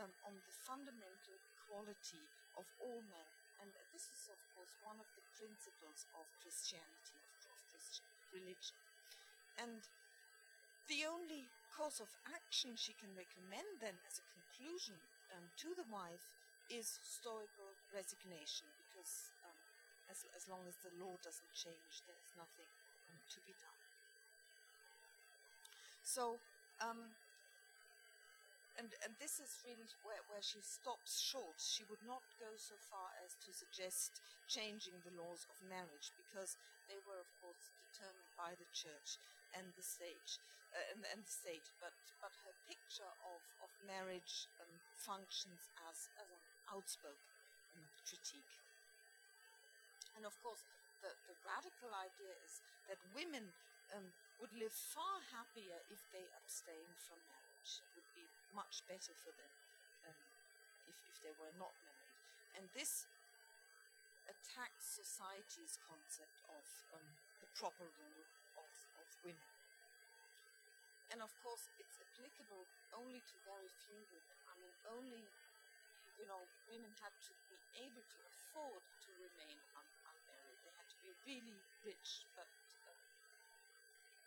[0.00, 1.36] um, on the fundamental
[1.68, 2.24] quality
[2.56, 3.28] of all men
[3.60, 8.76] and this is, of course, one of the principles of Christianity, of Christian religion.
[9.56, 9.80] And
[10.92, 14.96] the only course of action she can recommend, then, as a conclusion
[15.32, 16.22] um, to the wife,
[16.70, 19.58] is stoical resignation, because um,
[20.10, 22.70] as, as long as the law doesn't change, there's nothing
[23.10, 23.80] um, to be done.
[26.06, 26.38] So,
[26.80, 27.12] um,
[28.76, 31.56] and, and this is really where, where she stops short.
[31.56, 36.60] She would not go so far as to suggest changing the laws of marriage because
[36.86, 39.16] they were, of course, determined by the church
[39.56, 40.38] and the state,
[40.76, 41.64] uh, and, and, the state.
[41.80, 47.36] But but her picture of of marriage um, functions as as an outspoken
[48.06, 48.54] critique.
[50.16, 50.62] And of course,
[51.02, 53.52] the, the radical idea is that women
[53.92, 57.82] um, would live far happier if they abstained from marriage.
[57.82, 59.52] It would be much better for them
[60.08, 60.18] um,
[60.88, 62.16] if, if they were not married.
[62.56, 63.04] And this
[64.26, 66.64] attacks society's concept of
[66.96, 67.06] um,
[67.38, 68.26] the proper role
[68.58, 69.50] of, of women.
[71.14, 74.36] And of course, it's applicable only to very few women.
[74.50, 75.24] I mean, only,
[76.16, 80.60] you know, women had to be able to afford to remain un- unmarried.
[80.64, 82.48] They had to be really rich, but
[82.88, 82.96] uh,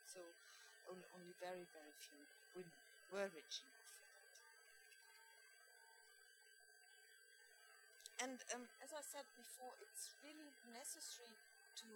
[0.05, 0.21] so
[0.89, 2.73] only, very, very few women
[3.13, 3.89] were rich enough.
[8.19, 11.39] And um, as I said before, it's really necessary
[11.85, 11.89] to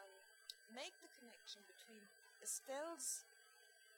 [0.00, 0.24] um,
[0.72, 2.08] make the connection between
[2.40, 3.28] Astell's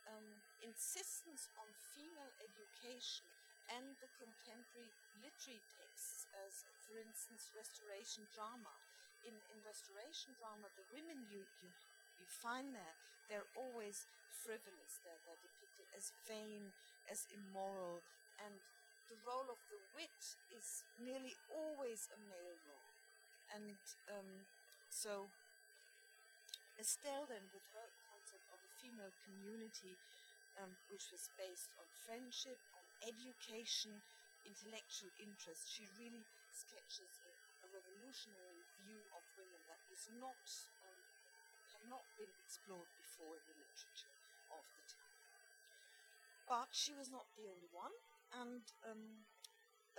[0.09, 3.31] um, insistence on female education
[3.71, 8.75] and the contemporary literary texts, as, for instance, Restoration drama.
[9.27, 11.71] In, in Restoration drama, the women you, you,
[12.19, 12.97] you find there,
[13.27, 15.03] they're always frivolous.
[15.03, 16.71] They're, they're depicted as vain,
[17.11, 18.01] as immoral,
[18.39, 18.55] and
[19.09, 22.93] the role of the wit is nearly always a male role.
[23.57, 23.81] And
[24.13, 24.45] um,
[24.93, 25.33] so
[26.77, 29.97] Astell then, with her concept of a female community,
[30.61, 33.99] um, which was based on friendship, on education,
[34.47, 37.33] intellectual interest, she really sketches a,
[37.65, 40.43] a revolutionary view of women that was not
[40.85, 40.99] um,
[41.75, 44.17] had not been explored before in the literature
[44.51, 45.19] of the time.
[46.49, 47.93] But she was not the only one,
[48.33, 49.29] and um,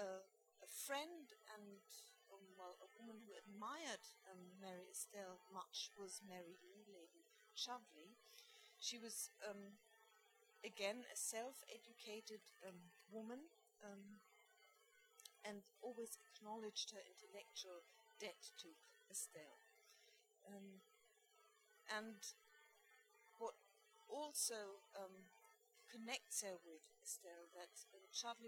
[0.01, 0.25] a,
[0.65, 1.85] a, friend and
[2.33, 8.17] um, well, a woman who admired um, Mary Astell much was Mary Lee, Lady Chudleigh.
[8.81, 9.77] She was um,
[10.65, 13.53] again a self-educated um, woman
[15.43, 17.83] and always acknowledged her intellectual
[18.19, 18.75] debt to
[19.07, 19.59] Astell.
[20.45, 20.83] Um,
[21.89, 22.19] and
[23.37, 23.57] what
[24.09, 25.29] also um,
[25.89, 28.05] connects her with Astell, that um,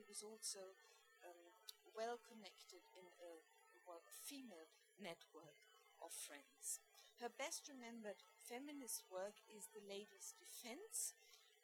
[0.08, 0.78] was also
[1.26, 1.54] um,
[1.96, 3.42] well connected in a
[4.14, 5.60] female network
[6.00, 6.80] of friends.
[7.20, 11.14] Her best remembered feminist work is The Lady's Defense,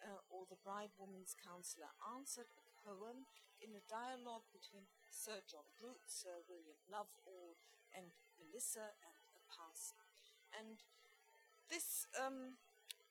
[0.04, 3.28] uh, or The Bride Woman's Counselor Answered, a poem
[3.60, 7.60] in a dialogue between Sir John Brute, Sir William Loveall,
[7.92, 10.00] and Melissa and a parson.
[10.56, 10.80] And
[11.68, 12.56] this um,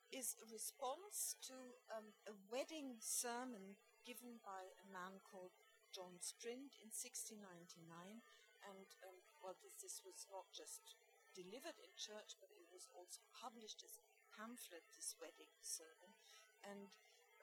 [0.09, 3.77] is a response to um, a wedding sermon
[4.09, 5.53] given by a man called
[5.93, 8.25] John Sprint in 1699.
[8.65, 10.97] And um, well, this, this was not just
[11.37, 16.17] delivered in church, but it was also published as a pamphlet, this wedding sermon.
[16.65, 16.89] And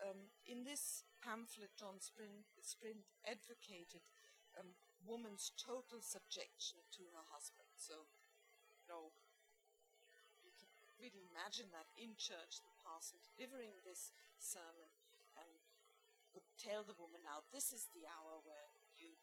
[0.03, 4.03] um, in this pamphlet, John Sprint, Strinde advocated
[4.59, 4.75] um,
[5.07, 7.71] woman's total subjection to her husband.
[7.79, 8.05] So,
[8.83, 9.15] you know,
[10.43, 14.91] you can really imagine that in church, the parson delivering this sermon
[15.39, 15.49] and
[16.35, 18.67] would tell the woman, now this is the hour where
[18.99, 19.15] you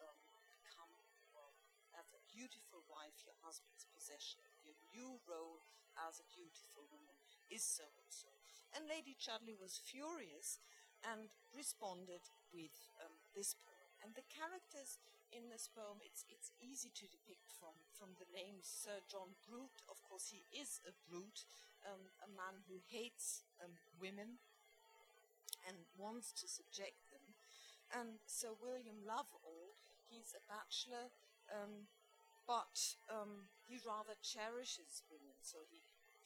[0.00, 0.16] um,
[0.48, 0.92] become,
[1.36, 1.52] well,
[1.92, 4.40] as a beautiful wife, your husband's possession.
[4.64, 5.60] Your new role
[6.08, 7.18] as a beautiful woman
[7.52, 8.32] is so and so.
[8.72, 10.56] And Lady Chudleigh was furious
[11.04, 12.72] and responded with
[13.04, 13.92] um, this poem.
[14.00, 14.96] And the characters
[15.28, 19.84] in this poem, it's, it's easy to depict from, from the name Sir John Brute,
[19.92, 21.44] Of course, he is a brute,
[21.84, 24.40] um, a man who hates um, women
[25.68, 27.36] and wants to subject them.
[27.92, 29.76] And Sir William Loveall,
[30.08, 31.12] he's a bachelor,
[31.52, 31.92] um,
[32.48, 35.81] but um, he rather cherishes women, so he,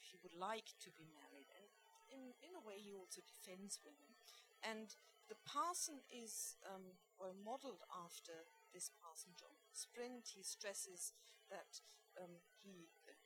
[0.07, 1.51] he would like to be married.
[1.55, 1.67] And
[2.11, 4.15] in, in a way, he also defends women.
[4.63, 4.95] And
[5.27, 10.39] the parson is um, well modeled after this parson John Sprint.
[10.39, 11.13] He stresses
[11.51, 11.83] that
[12.19, 13.19] um, he, uh,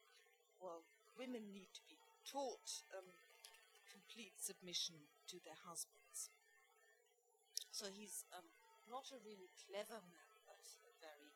[0.61, 3.07] well, women need to be taught um,
[3.89, 4.97] complete submission
[5.29, 6.33] to their husbands.
[7.71, 8.49] So he's um,
[8.89, 11.33] not a really clever man, but a very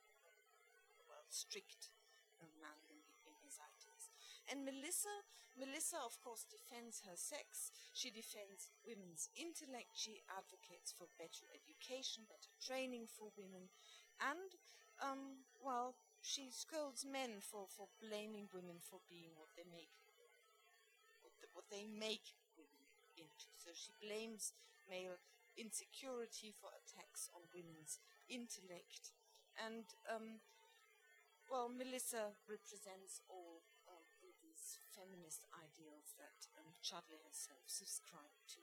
[1.06, 1.92] well strict
[2.40, 4.03] uh, man in, in his ideas.
[4.50, 5.12] And Melissa,
[5.56, 7.72] Melissa, of course, defends her sex.
[7.94, 9.96] She defends women's intellect.
[9.96, 13.70] She advocates for better education, better training for women,
[14.20, 14.50] and,
[15.02, 19.92] um, well, she scolds men for, for blaming women for being what they make,
[21.20, 22.84] what, the, what they make women
[23.16, 23.52] into.
[23.60, 24.56] So she blames
[24.88, 25.20] male
[25.54, 29.14] insecurity for attacks on women's intellect.
[29.60, 30.42] And, um,
[31.46, 33.53] well, Melissa represents all
[34.94, 38.62] feminist ideals that um, Chudleigh herself subscribed to.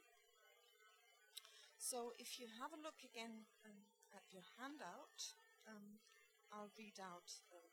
[1.75, 3.83] So if you have a look again um,
[4.15, 5.35] at your handout,
[5.67, 5.99] um,
[6.47, 7.67] I'll read out, um,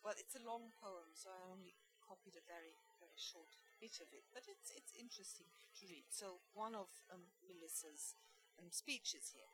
[0.00, 4.08] well, it's a long poem, so I only copied a very, very short bit of
[4.16, 5.48] it, but it's, it's interesting
[5.80, 6.08] to read.
[6.08, 8.16] So one of um, Melissa's
[8.56, 9.50] um, speeches here.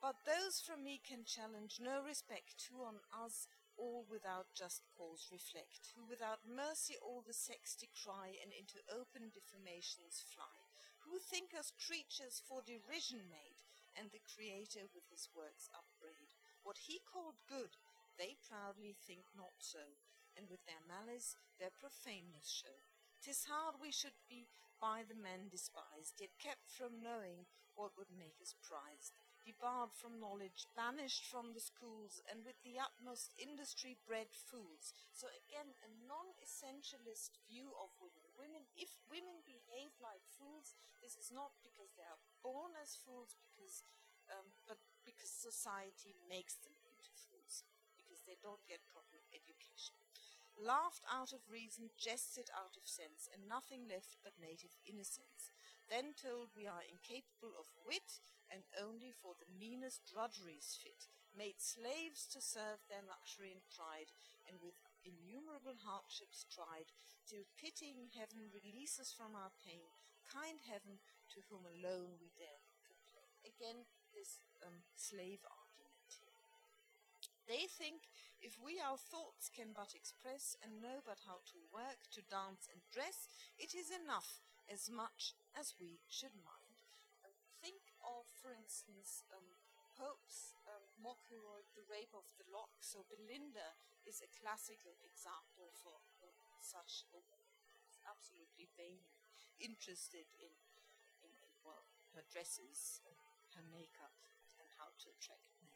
[0.00, 3.44] But those from me can challenge no respect who on us
[3.80, 9.32] all without just cause reflect, who without mercy all the sex decry and into open
[9.32, 10.68] defamations fly,
[11.08, 13.64] who think us creatures for derision made,
[13.96, 16.36] and the Creator with his works upbraid.
[16.60, 17.72] What he called good,
[18.20, 19.96] they proudly think not so,
[20.36, 22.84] and with their malice their profaneness show.
[23.24, 24.48] Tis hard we should be
[24.80, 29.16] by the men despised, yet kept from knowing what would make us prized
[29.50, 34.94] debarred from knowledge, banished from the schools, and with the utmost industry bred fools.
[35.10, 38.22] So again, a non-essentialist view of women.
[38.38, 43.34] Women, if women behave like fools, this is not because they are born as fools,
[43.42, 43.82] because,
[44.30, 47.66] um, but because society makes them into fools,
[47.98, 49.98] because they don't get proper education.
[50.54, 55.50] Laughed out of reason, jested out of sense, and nothing left but native innocence.
[55.88, 61.62] Then told we are incapable of wit, and only for the meanest drudgeries fit, made
[61.62, 64.10] slaves to serve their luxury and pride,
[64.44, 64.76] and with
[65.06, 66.90] innumerable hardships tried,
[67.24, 69.86] till pitying heaven release us from our pain,
[70.26, 70.98] kind heaven
[71.30, 73.30] to whom alone we dare complain.
[73.46, 75.70] Again, this um, slave argument.
[77.50, 78.06] They think
[78.38, 82.70] if we our thoughts can but express and know but how to work, to dance
[82.70, 83.26] and dress,
[83.58, 84.38] it is enough
[84.70, 86.59] as much as we should mind.
[88.40, 89.44] Um, for instance, um,
[90.00, 91.36] Pope's um, mockery
[91.76, 92.72] The Rape of the Lock.
[92.80, 93.76] So Belinda
[94.08, 96.00] is a classical example for
[96.64, 97.20] such a
[98.08, 99.04] absolutely vain,
[99.60, 100.88] interested in, in,
[101.20, 101.84] in well,
[102.16, 103.04] her dresses,
[103.52, 104.16] her makeup,
[104.56, 105.69] and how to attract men.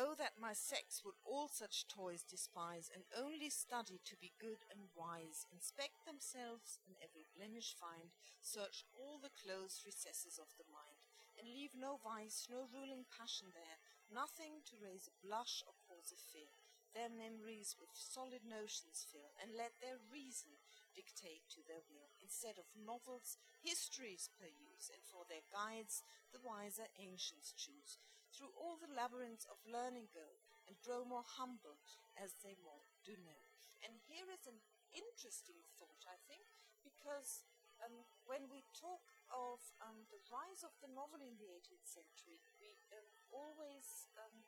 [0.00, 4.64] Oh, that my sex would all such toys despise, and only study to be good
[4.72, 8.08] and wise, inspect themselves, and every blemish find,
[8.40, 11.04] search all the close recesses of the mind,
[11.36, 13.76] and leave no vice, no ruling passion there,
[14.08, 16.56] nothing to raise a blush or cause a fear.
[16.96, 20.56] Their memories with solid notions fill, and let their reason
[20.96, 26.00] dictate to their will, instead of novels, histories peruse, and for their guides
[26.32, 30.26] the wiser ancients choose through all the labyrinths of learning go
[30.66, 31.78] and grow more humble
[32.14, 33.42] as they more do know.
[33.82, 34.60] And here is an
[34.94, 36.46] interesting thought, I think,
[36.84, 37.44] because
[37.80, 39.02] um, when we talk
[39.32, 44.44] of um, the rise of the novel in the 18th century, we um, always um,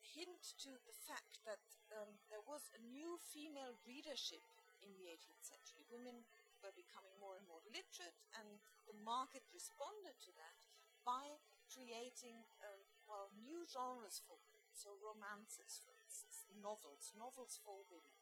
[0.00, 1.64] hint to the fact that
[1.96, 4.44] um, there was a new female readership
[4.84, 5.82] in the 18th century.
[5.88, 6.22] Women
[6.60, 10.58] were becoming more and more literate, and the market responded to that
[11.04, 11.38] by
[11.70, 18.16] creating um, well new genres for women, so romances, for instance, novels, novels for women,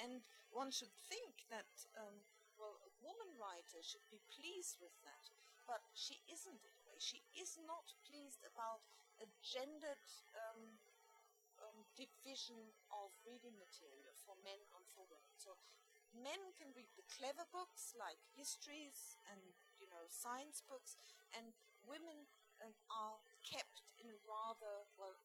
[0.00, 2.24] and one should think that um,
[2.58, 5.30] well a woman writer should be pleased with that,
[5.68, 6.98] but she isn't anyway.
[6.98, 8.84] She is not pleased about
[9.20, 10.04] a gendered
[10.36, 10.76] um,
[11.60, 15.34] um, division of reading material for men and for women.
[15.36, 15.56] So
[16.16, 19.40] men can read the clever books like histories and
[19.80, 20.96] you know science books,
[21.36, 21.52] and
[21.86, 22.26] women
[22.60, 25.16] um, are kept in a rather well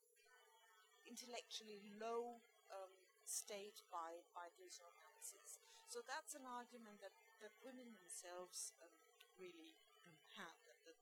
[1.04, 2.40] intellectually low
[2.72, 2.94] um,
[3.26, 5.60] state by by these romances.
[5.92, 7.12] So that's an argument that,
[7.44, 8.96] that women themselves um,
[9.36, 9.76] really
[10.08, 10.96] um, have that, that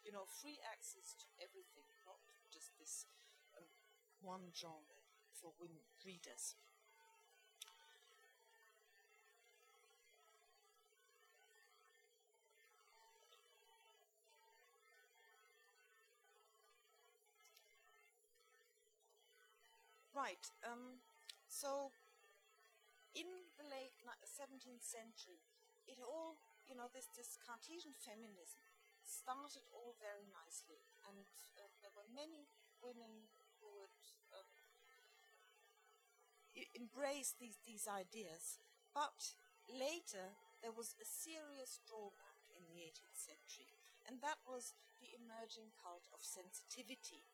[0.00, 3.04] you know free access to everything, not just this
[3.58, 3.68] um,
[4.24, 5.04] one genre
[5.36, 6.56] for women readers.
[20.24, 20.48] Right.
[20.64, 21.04] Um,
[21.52, 21.92] so,
[23.12, 23.28] in
[23.60, 23.92] the late
[24.24, 25.36] 17th century,
[25.84, 28.64] it all, you know, this, this Cartesian feminism
[29.04, 30.80] started all very nicely.
[31.12, 31.28] And
[31.60, 32.48] uh, there were many
[32.80, 33.28] women
[33.60, 34.00] who would
[34.32, 34.48] uh,
[36.72, 38.64] embrace these, these ideas.
[38.96, 39.36] But
[39.68, 40.32] later,
[40.64, 43.76] there was a serious drawback in the 18th century,
[44.08, 44.72] and that was
[45.04, 47.28] the emerging cult of sensitivity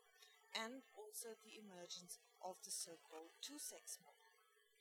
[0.55, 4.35] and also the emergence of the so-called two-sex model.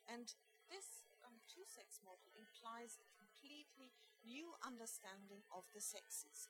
[0.10, 0.34] And
[0.70, 3.94] this um, two-sex model implies a completely
[4.26, 6.50] new understanding of the sexes.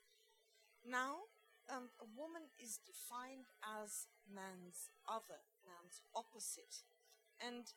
[0.83, 1.27] Now,
[1.67, 6.81] um, a woman is defined as man's other, man's opposite.
[7.37, 7.69] And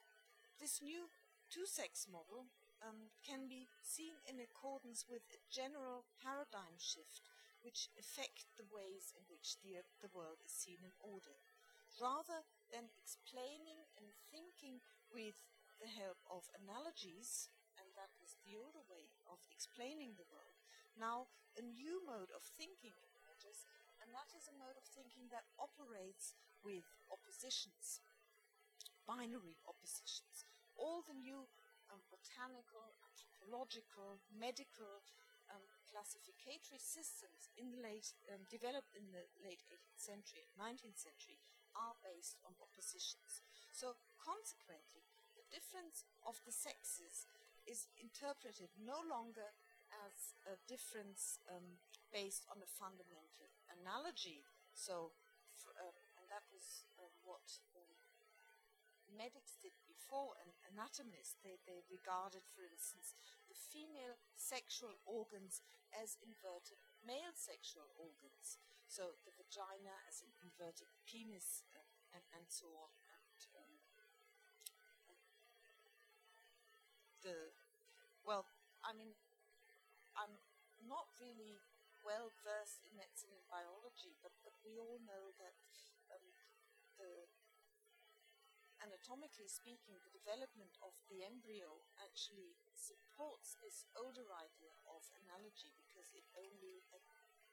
[0.59, 1.11] this new
[1.51, 2.49] two-sex model
[2.81, 7.21] um, can be seen in accordance with a general paradigm shift
[7.63, 11.47] which affect the ways in which the, the world is seen and ordered.
[11.99, 15.39] Rather than explaining and thinking with
[15.79, 20.59] the help of analogies, and that was the older way of explaining the world,
[20.99, 23.65] now a new mode of thinking emerges,
[24.01, 26.35] and that is a mode of thinking that operates
[26.65, 28.03] with oppositions,
[29.05, 30.47] binary oppositions.
[30.75, 31.45] All the new
[31.93, 35.05] um, botanical, anthropological, medical,
[35.93, 41.37] classificatory systems in the late, um, developed in the late 18th century, 19th century,
[41.77, 43.45] are based on oppositions.
[43.73, 45.05] So consequently,
[45.37, 47.29] the difference of the sexes
[47.69, 49.53] is interpreted no longer
[50.09, 51.77] as a difference um,
[52.09, 54.41] based on a fundamental analogy.
[54.73, 55.13] So,
[55.77, 57.45] uh, and that was uh, what
[57.77, 57.93] um,
[59.13, 63.13] medics did before, and anatomists, they, they regarded, for instance,
[63.53, 65.61] the female sexual organs
[65.93, 68.57] as inverted male sexual organs.
[68.89, 71.85] So the vagina as an inverted penis uh,
[72.17, 72.89] and, and so on.
[73.13, 73.73] And, um,
[77.21, 77.53] the,
[78.25, 78.49] well,
[78.81, 79.13] I mean,
[80.17, 80.33] I'm
[80.89, 81.61] not really
[82.03, 85.55] well versed in medicine and biology, but, but we all know that
[86.11, 86.25] um,
[86.99, 87.29] the
[88.83, 96.11] anatomically speaking, the development of the embryo actually supports this older idea of analogy because
[96.13, 96.83] it only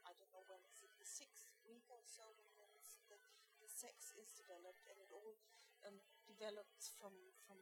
[0.08, 3.20] I don't know when is it the sixth week or so when the,
[3.62, 5.38] the sex is developed, and it all
[5.86, 7.14] um, develops from
[7.46, 7.62] from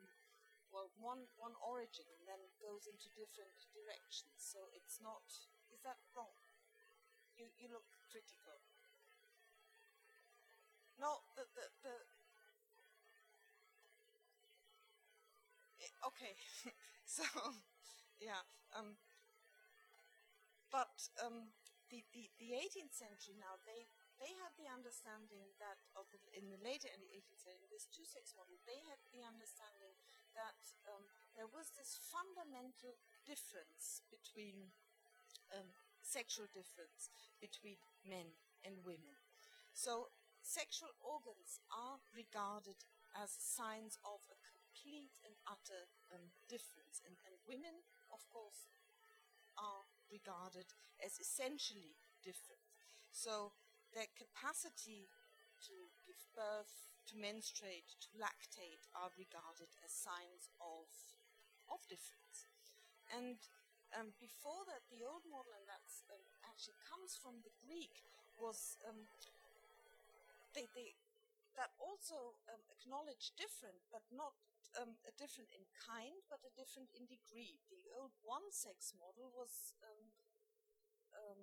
[0.72, 4.39] well one one origin and then goes into different directions.
[4.39, 5.28] So it's not.
[5.74, 6.32] Is that wrong?
[7.36, 8.63] You you look critical.
[10.95, 11.95] No, the the, the
[16.05, 16.35] okay.
[17.05, 17.23] so
[18.19, 18.41] yeah.
[18.73, 18.97] Um,
[20.67, 20.91] but
[21.23, 21.55] um,
[21.87, 23.87] the, the, the 18th century now, they,
[24.19, 28.59] they had the understanding that, the, in the later 18th century, this two sex model,
[28.67, 29.95] they had the understanding
[30.35, 30.59] that
[30.91, 31.07] um,
[31.39, 34.75] there was this fundamental difference between
[35.55, 35.71] um,
[36.03, 37.07] sexual difference
[37.39, 38.35] between men
[38.67, 39.15] and women.
[39.71, 40.11] So
[40.43, 42.83] sexual organs are regarded
[43.15, 44.56] as signs of a
[44.88, 45.83] complete and utter
[46.15, 48.71] um, difference, and, and women, of course,
[49.59, 50.71] are regarded
[51.03, 52.63] as essentially different.
[53.11, 53.51] So
[53.91, 55.11] their capacity
[55.67, 55.75] to
[56.07, 60.88] give birth, to menstruate, to lactate are regarded as signs of,
[61.67, 62.47] of difference.
[63.11, 63.43] And
[63.91, 68.07] um, before that, the old model, and that um, actually comes from the Greek,
[68.39, 69.03] was um,
[70.55, 70.95] they, they,
[71.59, 74.31] that also um, acknowledged different, but not
[74.78, 77.59] um, a different in kind, but a different in degree.
[77.67, 80.13] The old one-sex model was, um,
[81.13, 81.41] um,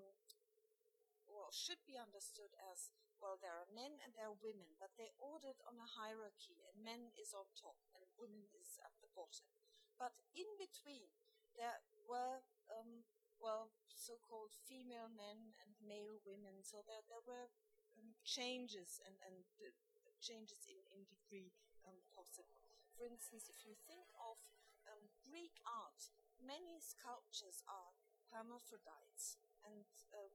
[1.26, 3.36] well, should be understood as well.
[3.36, 7.10] There are men and there are women, but they're ordered on a hierarchy, and men
[7.18, 9.50] is on top and women is at the bottom.
[9.98, 11.10] But in between,
[11.54, 13.06] there were um,
[13.40, 16.62] well, so-called female men and male women.
[16.62, 17.52] So there there were
[17.98, 19.74] um, changes and and uh,
[20.20, 21.52] changes in, in degree
[21.84, 22.63] um, possible.
[22.94, 24.38] For instance, if you think of
[24.86, 27.98] um, Greek art, many sculptures are
[28.30, 29.84] hermaphrodites, and
[30.14, 30.30] uh,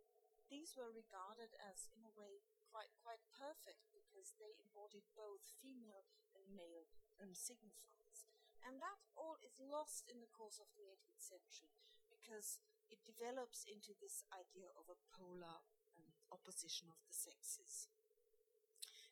[0.51, 6.05] these were regarded as, in a way, quite quite perfect because they embodied both female
[6.37, 6.85] and male
[7.17, 8.29] um, signifiers.
[8.61, 11.73] And that all is lost in the course of the 18th century
[12.11, 12.59] because
[12.91, 15.63] it develops into this idea of a polar
[15.95, 17.87] um, opposition of the sexes.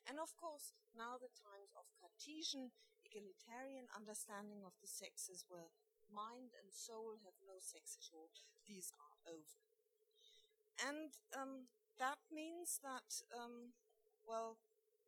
[0.06, 2.72] And of course, now the times of Cartesian
[3.08, 5.72] egalitarian understanding of the sexes where
[6.12, 8.28] mind and soul have no sex at all,
[8.68, 9.64] these are over.
[10.78, 13.72] And um, that means that, um,
[14.24, 14.60] well,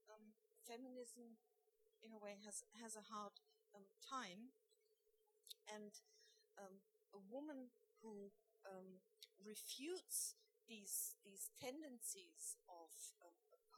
[0.08, 0.34] um,
[0.64, 1.38] feminism
[2.00, 3.36] in a way has, has a hard
[3.76, 4.56] um, time.
[5.68, 5.92] And
[6.58, 6.82] um,
[7.14, 7.70] a woman
[8.02, 8.32] who
[8.66, 9.04] um,
[9.38, 10.34] refutes
[10.66, 12.90] these, these tendencies of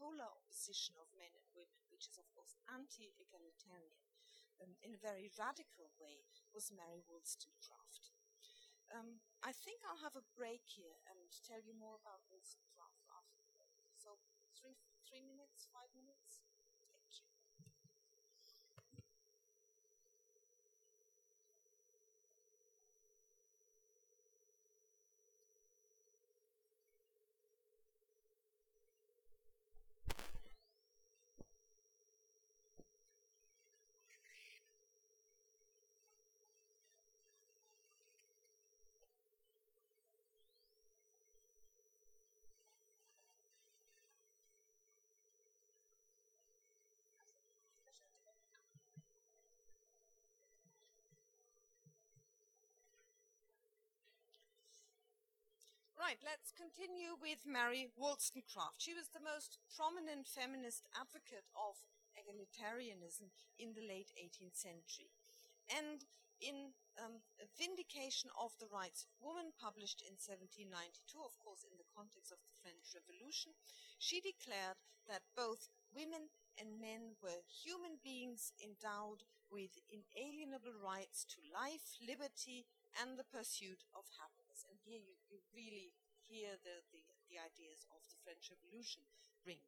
[0.03, 4.03] polar opposition of men and women, which is, of course, anti egalitarian,
[4.63, 6.23] um, in a very radical way
[6.55, 8.15] was Mary Wollstonecraft.
[8.95, 13.43] Um, I think I'll have a break here and tell you more about Wollstonecraft after
[13.43, 13.75] the break.
[13.99, 14.23] So,
[14.55, 16.42] three, three minutes, five minutes?
[56.03, 58.83] Right, let's continue with Mary Wollstonecraft.
[58.83, 61.79] She was the most prominent feminist advocate of
[62.19, 65.15] egalitarianism in the late 18th century.
[65.71, 66.03] And
[66.43, 67.23] in um,
[67.55, 72.43] Vindication of the Rights of Woman, published in 1792, of course, in the context of
[72.43, 73.55] the French Revolution,
[74.03, 79.23] she declared that both women and men were human beings endowed
[79.55, 82.67] with inalienable rights to life, liberty,
[82.99, 84.42] and the pursuit of happiness.
[84.69, 85.95] And here you, you really
[86.29, 89.03] hear the, the, the, ideas of the French Revolution
[89.45, 89.63] ring.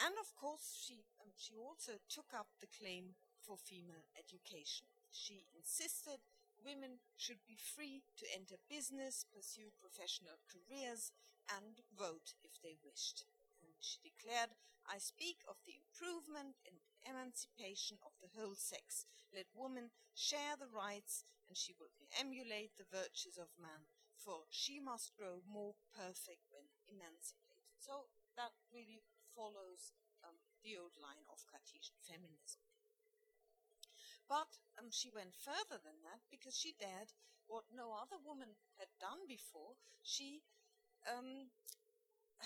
[0.00, 4.88] And of course, she, um, she also took up the claim for female education.
[5.12, 6.24] She insisted
[6.58, 11.12] women should be free to enter business, pursue professional careers,
[11.50, 13.26] and vote if they wished
[13.62, 14.50] and she declared,
[14.82, 19.06] I speak of the improvement and emancipation of the whole sex.
[19.30, 23.86] Let woman share the rights, and she will emulate the virtues of man,
[24.22, 27.74] for she must grow more perfect when emancipated.
[27.78, 29.02] So that really
[29.34, 29.90] follows
[30.22, 32.62] um, the old line of Cartesian feminism.
[34.30, 37.12] But um, she went further than that because she dared
[37.50, 39.76] what no other woman had done before.
[40.02, 40.46] She
[41.04, 41.50] um,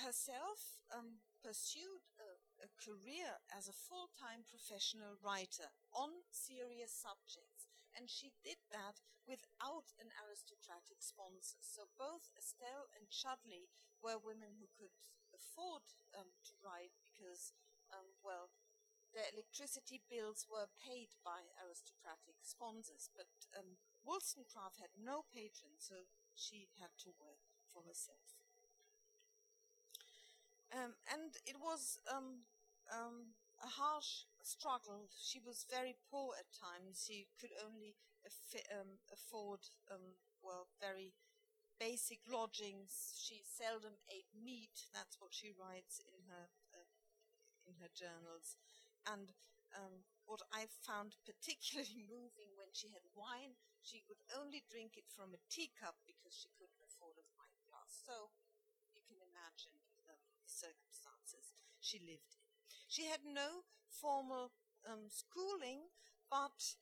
[0.05, 7.56] herself um, pursued a, a career as a full time professional writer on serious subjects.
[7.97, 11.57] And she did that without an aristocratic sponsor.
[11.65, 13.73] So both Astell and Chudleigh
[14.05, 14.93] were women who could
[15.33, 15.83] afford
[16.13, 17.57] um, to write because,
[17.89, 18.53] um, well,
[19.17, 23.09] their electricity bills were paid by aristocratic sponsors.
[23.17, 26.05] But um, Wollstonecraft had no patron, so
[26.37, 27.41] she had to work
[27.73, 28.37] for herself.
[30.69, 32.45] Um, and it was um,
[32.93, 33.33] um,
[33.65, 35.11] a harsh struggle.
[35.11, 37.03] She was very poor at times.
[37.03, 37.99] She could only
[38.71, 41.15] um, afford, um, well, very
[41.83, 43.19] basic lodgings.
[43.19, 44.87] She seldom ate meat.
[44.95, 46.87] That's what she writes in her uh,
[47.67, 48.55] in her journals.
[49.11, 49.35] And
[49.75, 55.11] um, what I found particularly moving when she had wine, she would only drink it
[55.11, 57.91] from a teacup because she couldn't afford a wine glass.
[58.07, 58.31] So
[58.95, 59.75] you can imagine
[60.07, 62.47] the circumstances she lived in.
[62.87, 64.53] She had no formal
[64.87, 65.91] um, schooling,
[66.31, 66.77] but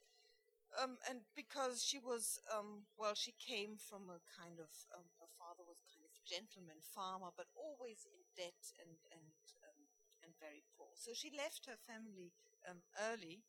[0.74, 5.30] um, and because she was um, well, she came from a kind of um, her
[5.38, 9.80] father was kind of gentleman farmer, but always in debt and and um,
[10.24, 10.90] and very poor.
[10.98, 12.32] So she left her family
[12.68, 12.82] um,
[13.12, 13.44] early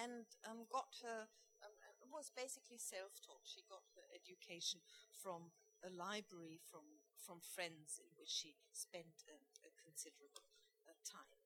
[0.00, 0.24] and
[0.72, 1.28] got her
[2.12, 3.42] was basically self-taught.
[3.48, 5.50] She got her education from
[5.82, 10.46] a library from from friends in which she spent a, a considerable
[10.86, 11.41] uh, time.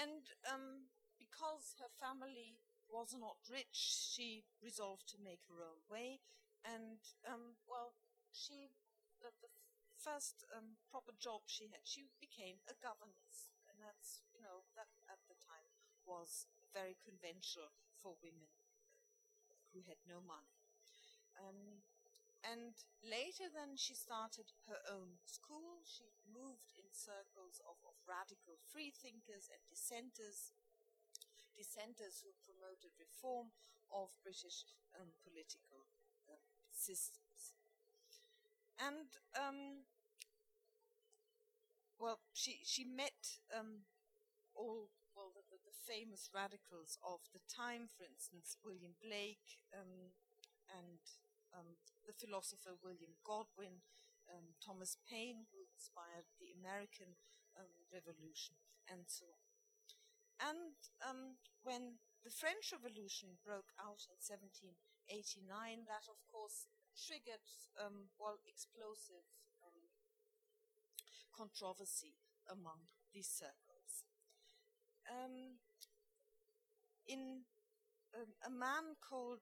[0.00, 0.88] And um,
[1.18, 2.56] because her family
[2.88, 3.74] was not rich,
[4.14, 6.20] she resolved to make her own way.
[6.64, 7.94] And um, well,
[8.32, 8.72] she
[9.20, 9.50] the, the
[9.98, 14.90] first um, proper job she had, she became a governess, and that's you know that
[15.10, 15.74] at the time
[16.06, 18.48] was very conventional for women
[19.72, 20.56] who had no money.
[21.38, 21.82] Um,
[22.48, 22.72] and
[23.04, 25.84] later, then, she started her own school.
[25.84, 30.56] She moved in circles of, of radical freethinkers and dissenters,
[31.52, 33.52] dissenters who promoted reform
[33.92, 34.64] of British
[34.96, 35.84] um, political
[36.24, 36.40] uh,
[36.72, 37.52] systems.
[38.80, 39.84] And, um,
[42.00, 43.84] well, she, she met um,
[44.54, 44.88] all
[45.18, 50.14] well, the, the, famous radicals of the time, for instance, William Blake um,
[50.70, 51.02] and
[51.54, 51.76] um,
[52.06, 53.84] the philosopher William Godwin,
[54.28, 57.16] um, Thomas Paine, who inspired the American
[57.56, 58.56] um, Revolution,
[58.88, 59.44] and so on.
[60.38, 61.22] And um,
[61.66, 67.42] when the French Revolution broke out in 1789, that of course triggered
[67.78, 69.26] um, well explosive
[69.64, 69.90] um,
[71.34, 72.14] controversy
[72.46, 74.06] among these circles.
[77.08, 77.42] in
[78.44, 79.40] a man called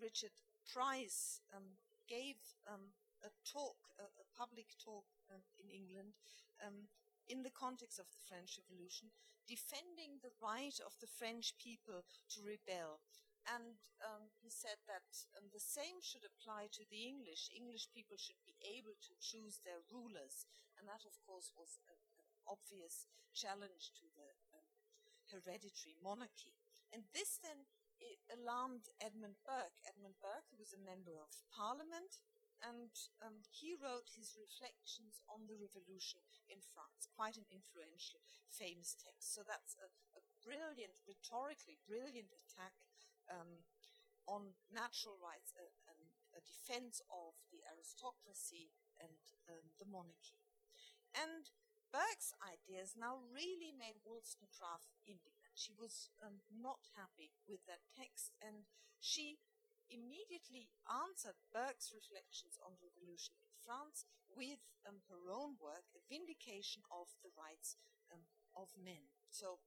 [0.00, 0.32] Richard
[0.70, 2.38] Price um, gave
[2.70, 2.94] um,
[3.26, 6.14] a talk, a, a public talk uh, in England,
[6.62, 6.86] um,
[7.26, 9.10] in the context of the French Revolution,
[9.46, 13.02] defending the right of the French people to rebel.
[13.48, 17.50] And um, he said that um, the same should apply to the English.
[17.50, 20.46] English people should be able to choose their rulers.
[20.76, 21.98] And that, of course, was an
[22.46, 24.68] obvious challenge to the um,
[25.32, 26.54] hereditary monarchy.
[26.92, 27.66] And this then
[28.00, 29.76] it alarmed Edmund Burke.
[29.84, 32.20] Edmund Burke, was a member of parliament,
[32.60, 32.92] and
[33.24, 38.20] um, he wrote his reflections on the revolution in France, quite an influential,
[38.52, 39.32] famous text.
[39.32, 42.76] So that's a, a brilliant, rhetorically brilliant attack
[43.32, 43.64] um,
[44.28, 45.96] on natural rights, a, a,
[46.36, 48.68] a, defense of the aristocracy
[49.00, 49.16] and
[49.48, 50.44] um, the monarchy.
[51.16, 51.48] And
[51.90, 55.39] Burke's ideas now really made Wollstonecraft indignant.
[55.60, 58.64] She was um, not happy with that text, and
[58.96, 59.36] she
[59.92, 66.00] immediately answered Burke's reflections on the revolution in France with um, her own work, a
[66.08, 67.76] vindication of the rights
[68.08, 68.24] um,
[68.56, 69.12] of men.
[69.28, 69.60] So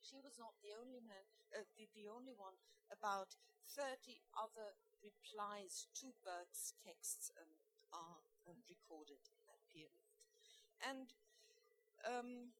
[0.00, 2.56] she was not the only man, uh, the, the, only one.
[2.88, 3.34] About
[3.66, 7.58] thirty other replies to Burke's texts um,
[7.92, 10.06] are um, recorded in that period,
[10.80, 11.10] and
[12.06, 12.54] um,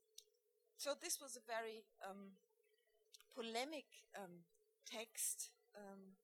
[0.76, 2.36] so this was a very um,
[3.32, 4.44] polemic um,
[4.84, 6.16] text um,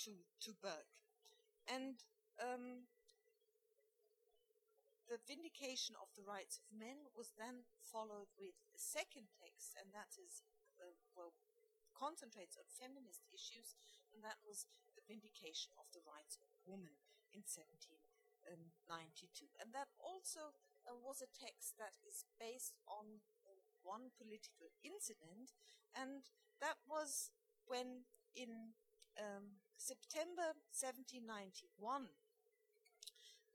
[0.00, 0.96] to to Burke,
[1.68, 2.00] and
[2.40, 2.88] um,
[5.08, 9.92] the vindication of the rights of men was then followed with a second text, and
[9.92, 10.40] that is
[10.80, 11.36] uh, well
[11.92, 13.76] concentrates on feminist issues,
[14.08, 14.64] and that was
[14.96, 16.96] the vindication of the rights of women
[17.28, 20.56] in 1792, and that also
[20.88, 23.20] was a text that is based on
[23.82, 25.52] one political incident,
[25.96, 26.28] and
[26.60, 27.30] that was
[27.66, 28.04] when
[28.36, 28.76] in
[29.18, 32.12] um, September 1791,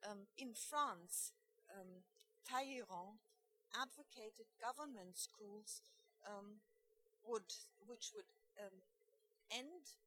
[0.05, 1.34] um, in France,
[1.69, 2.03] um,
[2.45, 3.21] Talleyrand
[3.73, 5.82] advocated government schools
[6.26, 6.61] um,
[7.26, 7.49] would,
[7.86, 8.30] which would
[8.61, 8.86] um,
[9.49, 9.97] end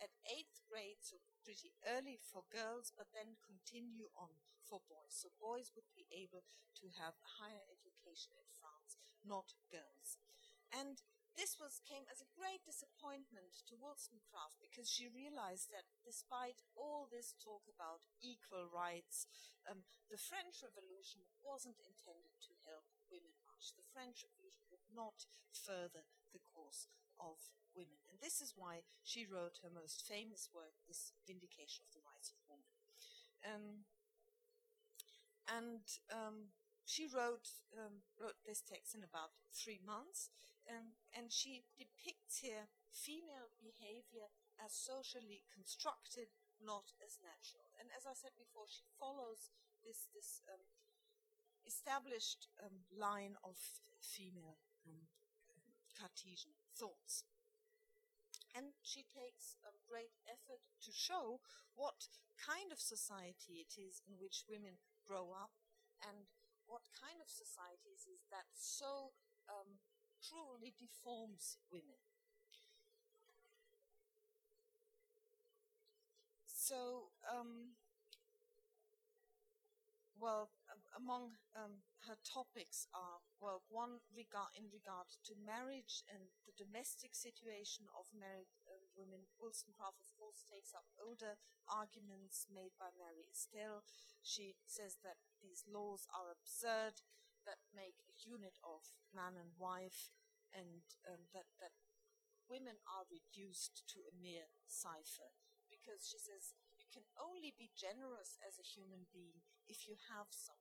[0.00, 4.30] at eighth grade, so pretty early for girls, but then continue on
[4.68, 5.16] for boys.
[5.16, 6.44] So boys would be able
[6.84, 10.20] to have higher education in France, not girls.
[10.68, 11.00] And
[11.38, 17.06] this was came as a great disappointment to Wollstonecraft because she realized that despite all
[17.06, 19.30] this talk about equal rights,
[19.70, 23.70] um, the French Revolution wasn't intended to help women much.
[23.78, 26.90] The French Revolution would not further the cause
[27.22, 27.38] of
[27.70, 32.02] women, and this is why she wrote her most famous work, this Vindication of the
[32.02, 32.74] Rights of Woman.
[33.46, 33.86] Um,
[35.48, 35.82] and
[36.12, 36.52] um,
[36.84, 40.30] she wrote um, wrote this text in about three months,
[40.68, 44.28] um, and she depicts here female behavior
[44.60, 47.72] as socially constructed, not as natural.
[47.80, 49.52] And as I said before, she follows
[49.84, 50.64] this this um,
[51.68, 53.60] established um, line of
[54.00, 54.56] female
[54.88, 55.08] um,
[55.92, 57.24] Cartesian thoughts.
[58.56, 61.44] And she takes a great effort to show
[61.76, 62.08] what
[62.40, 65.56] kind of society it is in which women grow up
[66.04, 66.28] and
[66.68, 69.16] what kind of societies is that so
[69.48, 69.80] um,
[70.20, 71.96] cruelly deforms women.
[76.46, 77.76] So, um,
[80.20, 80.50] well,
[80.98, 87.14] among um, her topics are well, one regard in regard to marriage and the domestic
[87.14, 89.30] situation of married uh, women.
[89.38, 91.38] Wollstonecraft, of course, takes up older
[91.70, 93.86] arguments made by Mary Astell.
[94.26, 96.98] She says that these laws are absurd,
[97.46, 100.10] that make a unit of man and wife,
[100.50, 101.78] and um, that, that
[102.50, 105.30] women are reduced to a mere cipher.
[105.70, 110.32] Because she says you can only be generous as a human being if you have
[110.32, 110.57] something.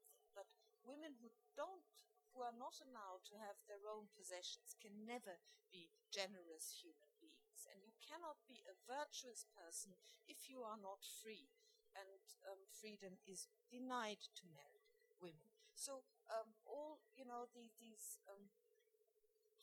[0.87, 1.29] Women who
[1.59, 1.91] don't,
[2.31, 7.67] who are not allowed to have their own possessions, can never be generous human beings.
[7.67, 9.99] And you cannot be a virtuous person
[10.31, 11.51] if you are not free.
[11.91, 14.87] And um, freedom is denied to married
[15.19, 15.51] women.
[15.75, 18.53] So um, all you know the, these um,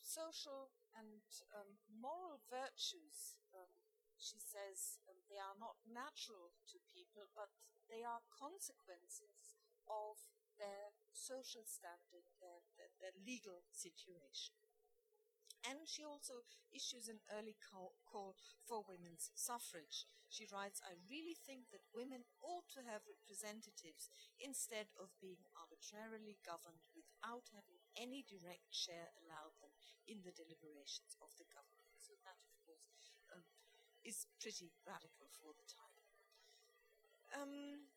[0.03, 1.25] social and
[1.57, 3.71] um, moral virtues, um,
[4.21, 7.51] she says, um, they are not natural to people, but
[7.91, 9.59] they are consequences
[9.89, 10.21] of
[10.61, 14.59] their social standing, their, their, their legal situation.
[15.65, 18.37] And she also issues an early call, call,
[18.69, 20.05] for women's suffrage.
[20.29, 26.37] She writes, I really think that women ought to have representatives instead of being arbitrarily
[26.45, 29.73] governed without having any direct share allowed them
[30.05, 31.97] in the deliberations of the government.
[31.97, 32.85] So that, of course,
[33.33, 33.49] um,
[34.05, 36.05] is pretty radical for the time.
[37.33, 37.89] Um,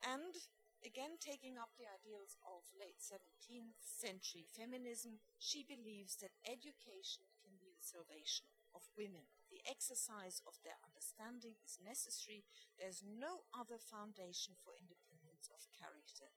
[0.00, 0.32] and
[0.80, 7.60] Again, taking up the ideals of late 17th century feminism, she believes that education can
[7.60, 9.28] be the salvation of women.
[9.52, 12.48] The exercise of their understanding is necessary.
[12.80, 16.32] There's no other foundation for independence of character.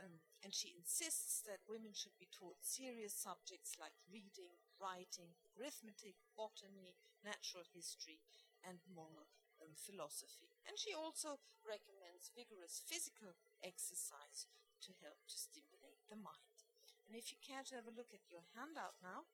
[0.00, 6.16] Um, and she insists that women should be taught serious subjects like reading, writing, arithmetic,
[6.32, 8.24] botany, natural history,
[8.64, 9.28] and moral
[9.60, 10.56] um, philosophy.
[10.64, 14.48] And she also recommends vigorous physical exercise
[14.86, 16.56] to help to stimulate the mind.
[17.06, 19.26] And if you care to have a look at your handout now,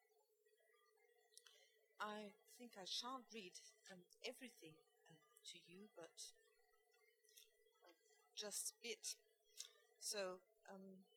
[2.00, 3.56] I think I shan't read
[3.92, 4.76] um, everything
[5.08, 5.16] um,
[5.52, 6.12] to you, but
[8.36, 9.16] just a bit.
[10.00, 11.08] So, um,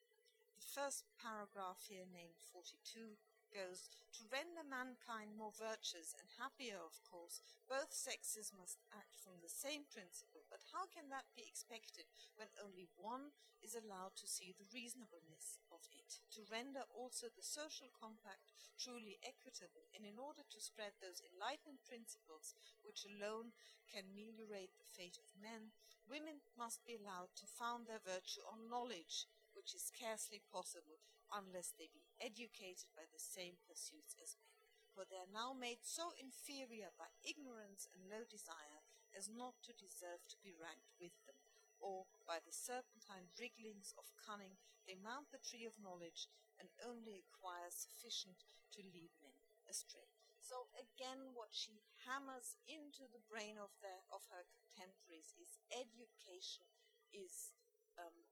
[0.56, 3.20] the first paragraph here, named 42,
[3.52, 9.42] goes to render mankind more virtuous and happier, of course, both sexes must act from
[9.44, 10.39] the same principle.
[10.70, 12.06] How can that be expected
[12.38, 13.34] when only one
[13.66, 16.22] is allowed to see the reasonableness of it?
[16.38, 18.46] To render also the social compact
[18.78, 22.54] truly equitable, and in order to spread those enlightened principles
[22.86, 23.52] which alone
[23.90, 25.74] can ameliorate the fate of men,
[26.06, 29.26] women must be allowed to found their virtue on knowledge,
[29.58, 31.02] which is scarcely possible
[31.34, 34.54] unless they be educated by the same pursuits as men.
[34.94, 38.79] For they are now made so inferior by ignorance and low desire
[39.18, 41.40] as not to deserve to be ranked with them,
[41.80, 46.26] or by the serpentine wrigglings of cunning they mount the tree of knowledge
[46.58, 48.42] and only acquire sufficient
[48.74, 49.38] to lead men
[49.70, 50.10] astray.
[50.42, 56.66] So again, what she hammers into the brain of the of her contemporaries is education
[57.14, 57.54] is
[58.02, 58.26] um,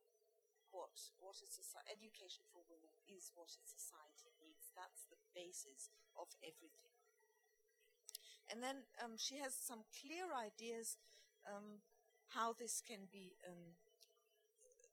[0.73, 4.73] what what is society, education for women is what a society needs.
[4.73, 6.96] That's the basis of everything.
[8.51, 10.97] And then um, she has some clear ideas
[11.43, 11.83] um,
[12.31, 13.75] how this can be um,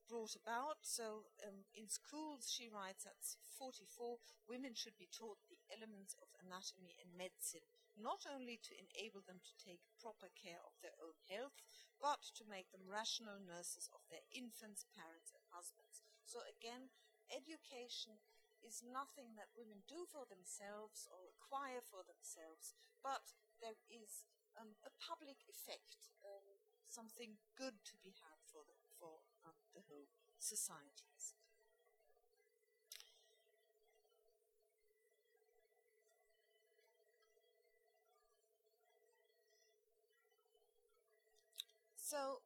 [0.08, 0.84] brought about.
[0.84, 3.18] So, um, in schools, she writes at
[3.58, 7.64] 44, women should be taught the elements of anatomy and medicine,
[7.96, 11.56] not only to enable them to take proper care of their own health,
[11.98, 16.04] but to make them rational nurses of their infants, parents, and husbands.
[16.22, 16.92] So, again,
[17.32, 18.20] education
[18.64, 22.72] is nothing that women do for themselves or acquire for themselves,
[23.04, 24.24] but there is
[24.58, 29.82] um, a public effect, um, something good to be had for the, for um, the
[29.88, 31.34] whole societies.
[41.96, 42.42] So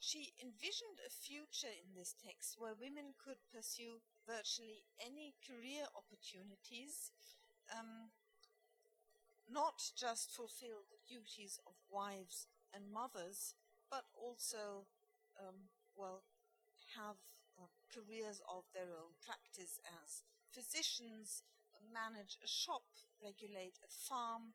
[0.00, 7.12] she envisioned a future in this text where women could pursue virtually any career opportunities,
[7.70, 8.10] um,
[9.50, 13.54] not just fulfill the duties of wives and mothers,
[13.90, 14.86] but also,
[15.40, 16.22] um, well,
[16.96, 17.16] have
[17.56, 20.22] uh, careers of their own, practice as
[20.52, 21.42] physicians,
[21.92, 22.84] manage a shop,
[23.22, 24.54] regulate a farm,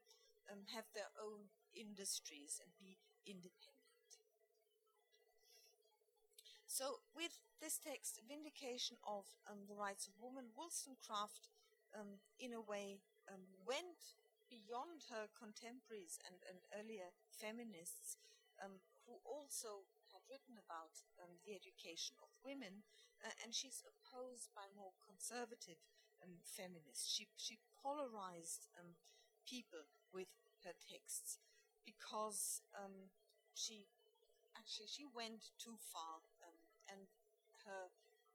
[0.51, 3.81] um, have their own industries, and be independent.
[6.67, 11.49] So, with this text, Vindication of um, the Rights of Women, Wollstonecraft,
[11.93, 12.97] um, in a way,
[13.29, 14.17] um, went
[14.53, 18.21] beyond her contemporaries and, and earlier feminists
[18.61, 18.77] um,
[19.09, 22.85] who also had written about um, the education of women,
[23.25, 25.81] uh, and she's opposed by more conservative
[26.21, 27.09] um, feminists.
[27.09, 28.69] She, she polarized
[29.49, 30.29] people with
[30.61, 31.41] her texts
[31.83, 32.61] because
[33.57, 33.89] she
[34.55, 36.23] actually she went too far
[36.87, 37.03] and
[37.67, 37.91] her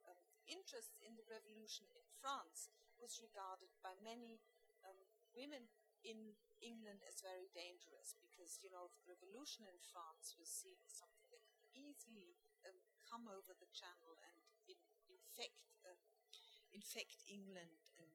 [0.09, 4.41] um, interest in the revolution in France was regarded by many
[4.85, 4.99] um,
[5.37, 5.69] women
[6.05, 10.95] in England as very dangerous because, you know, the revolution in France was seen as
[10.95, 12.35] something that could easily
[12.67, 15.99] um, come over the channel and in, infect, uh,
[16.75, 18.11] infect England and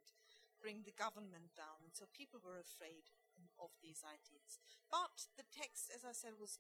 [0.60, 1.84] bring the government down.
[1.84, 3.12] And so people were afraid
[3.60, 4.60] of these ideas.
[4.88, 6.60] But the text, as I said, was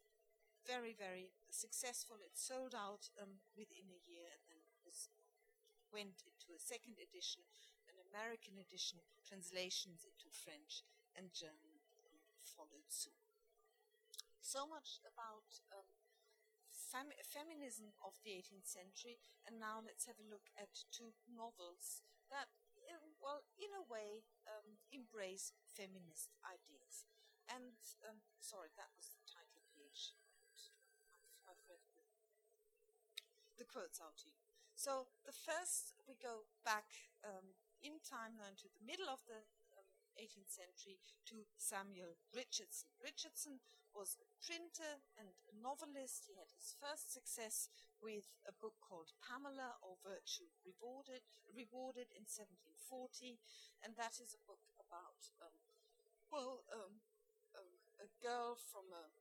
[0.63, 2.23] very, very successful.
[2.23, 5.11] It sold out um, within a year and then was,
[5.91, 7.43] went into a second edition,
[7.87, 10.83] an American edition, translations into French
[11.15, 11.81] and German
[12.43, 13.17] followed soon.
[14.41, 15.87] So much about um,
[16.69, 22.03] fem- feminism of the 18th century, and now let's have a look at two novels
[22.27, 22.51] that,
[23.23, 27.07] well, in a way, um, embrace feminist ideas.
[27.47, 30.13] And, um, sorry, that was the title page
[33.57, 34.35] the quotes out to you.
[34.75, 36.91] So the first, we go back
[37.23, 39.47] um, in time then to the middle of the
[40.19, 40.97] 18th century
[41.29, 42.89] to Samuel Richardson.
[43.01, 43.59] Richardson
[43.93, 46.25] was a printer and a novelist.
[46.25, 47.69] He had his first success
[48.01, 53.37] with a book called Pamela or Virtue Rewarded, rewarded in 1740,
[53.85, 55.55] and that is a book about, um,
[56.33, 57.05] well, um,
[57.53, 59.13] um, a girl from a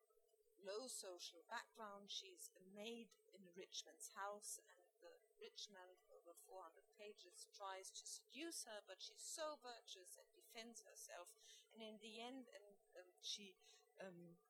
[0.63, 2.09] low social background.
[2.09, 5.99] She's a maid in a rich man's house, and the rich man,
[6.33, 11.37] over 400 pages, tries to seduce her, but she's so virtuous and defends herself.
[11.77, 13.53] And in the end, and um, she,
[14.01, 14.41] um,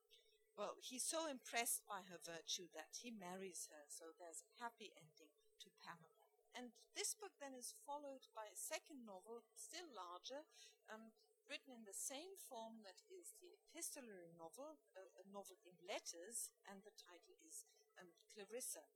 [0.54, 3.90] well, he's so impressed by her virtue that he marries her.
[3.90, 5.34] So there's a happy ending
[5.66, 6.22] to Pamela.
[6.54, 10.46] And this book then is followed by a second novel, still larger,
[10.86, 11.10] um,
[11.50, 16.54] written in the same form that is the epistolary novel, a, a novel in letters,
[16.68, 17.66] and the title is
[17.98, 18.86] um, Clarissa.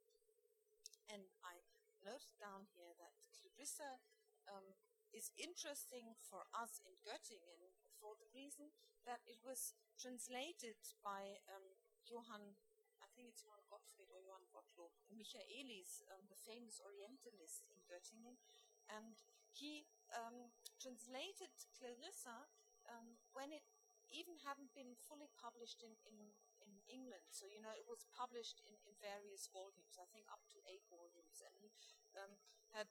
[1.10, 1.65] And I
[2.06, 3.98] note down here that Clarissa
[4.46, 4.78] um,
[5.10, 8.70] is interesting for us in Göttingen for the reason
[9.02, 11.74] that it was translated by um,
[12.06, 12.54] Johann,
[13.02, 18.38] I think it's Johann Gottfried or Johann Gottlob, Michaelis, um, the famous Orientalist in Göttingen,
[18.86, 19.18] and
[19.50, 22.46] he um, translated Clarissa
[22.86, 23.66] um, when it
[24.12, 26.55] even hadn't been fully published in, in, in,
[26.88, 27.28] England.
[27.30, 30.86] So, you know, it was published in, in various volumes, I think up to eight
[30.88, 31.42] volumes.
[31.42, 31.70] And
[32.16, 32.32] um,
[32.72, 32.88] had,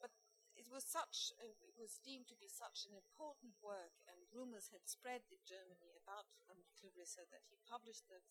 [0.00, 0.14] but
[0.56, 4.86] it was such, it was deemed to be such an important work, and rumors had
[4.86, 8.22] spread in Germany about um, Clarissa that he published the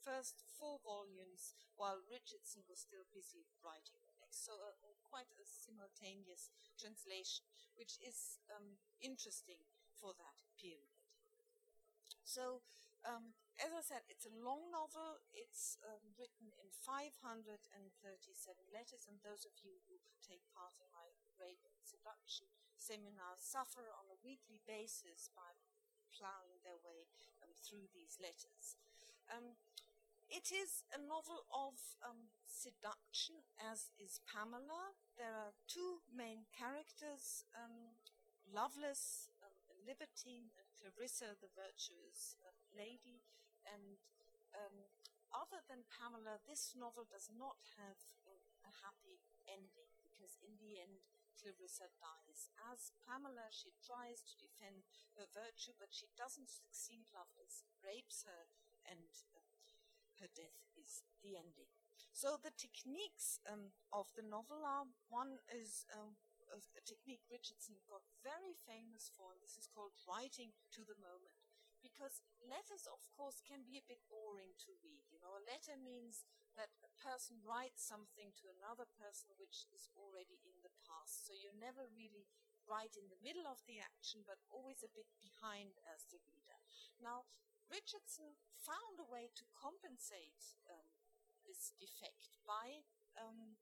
[0.00, 4.46] first four volumes while Richardson was still busy writing the next.
[4.46, 9.66] So, uh, quite a simultaneous translation, which is um, interesting
[9.96, 10.94] for that period.
[12.22, 12.60] So,
[13.06, 13.34] um,
[13.64, 15.22] as I said, it's a long novel.
[15.32, 17.56] It's um, written in 537
[18.68, 21.08] letters, and those of you who take part in my
[21.40, 25.56] rape and seduction seminars suffer on a weekly basis by
[26.12, 27.08] plowing their way
[27.40, 28.76] um, through these letters.
[29.32, 29.56] Um,
[30.28, 34.96] it is a novel of um, seduction, as is Pamela.
[35.16, 37.94] There are two main characters um,
[38.46, 39.54] Lovelace, um,
[39.86, 42.38] libertine, and Clarissa, the virtuous
[42.74, 43.22] lady.
[43.66, 43.98] And
[44.54, 44.86] um,
[45.34, 47.98] other than Pamela, this novel does not have
[48.64, 51.02] a happy ending because, in the end,
[51.36, 52.48] Clarissa dies.
[52.56, 57.12] As Pamela, she tries to defend her virtue, but she doesn't succeed.
[57.12, 58.48] Lovelace rapes her,
[58.88, 59.44] and uh,
[60.24, 61.68] her death is the ending.
[62.16, 66.16] So the techniques um, of the novel are one is um,
[66.48, 70.96] a, a, technique Richardson got very famous for, and this is called writing to the
[70.96, 71.35] moment.
[71.86, 75.06] Because letters, of course, can be a bit boring to read.
[75.06, 76.26] You know, a letter means
[76.58, 81.22] that a person writes something to another person which is already in the past.
[81.22, 82.26] So you never really
[82.66, 86.58] write in the middle of the action, but always a bit behind as the reader.
[86.98, 87.30] Now,
[87.70, 90.90] Richardson found a way to compensate um,
[91.46, 92.82] this defect by
[93.14, 93.54] um,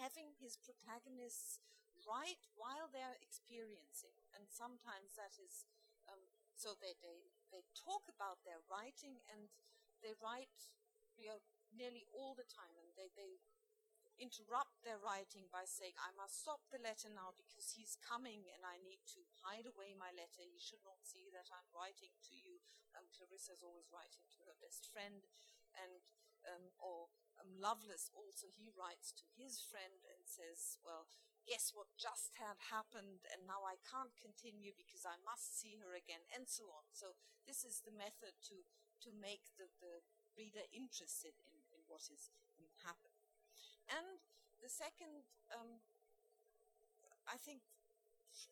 [0.00, 1.60] having his protagonists
[2.08, 5.68] write while they're experiencing, and sometimes that is
[6.08, 9.52] um, so they, they they talk about their writing and
[10.00, 10.72] they write
[11.14, 11.40] you know,
[11.70, 13.38] nearly all the time, and they they
[14.20, 18.62] interrupt their writing by saying, I must stop the letter now because he's coming and
[18.62, 20.44] I need to hide away my letter.
[20.44, 22.60] He should not see that I'm writing to you.
[22.92, 25.24] Um, Clarissa's always writing to her best friend.
[25.74, 26.04] And
[26.44, 31.08] um, or um, Lovelace also he writes to his friend and says, "Well,
[31.46, 35.92] guess what just had happened, and now I can't continue because I must see her
[35.94, 36.86] again," and so on.
[36.94, 38.62] So this is the method to
[39.02, 39.98] to make the, the
[40.38, 43.18] reader interested in, in what is in happened.
[43.90, 44.22] And
[44.62, 45.82] the second, um,
[47.26, 47.66] I think,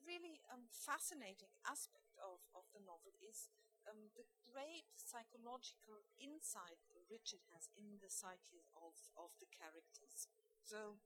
[0.07, 3.49] really um, fascinating aspect of, of the novel is
[3.89, 10.29] um, the great psychological insight Richard has in the psyche of, of the characters.
[10.63, 11.01] So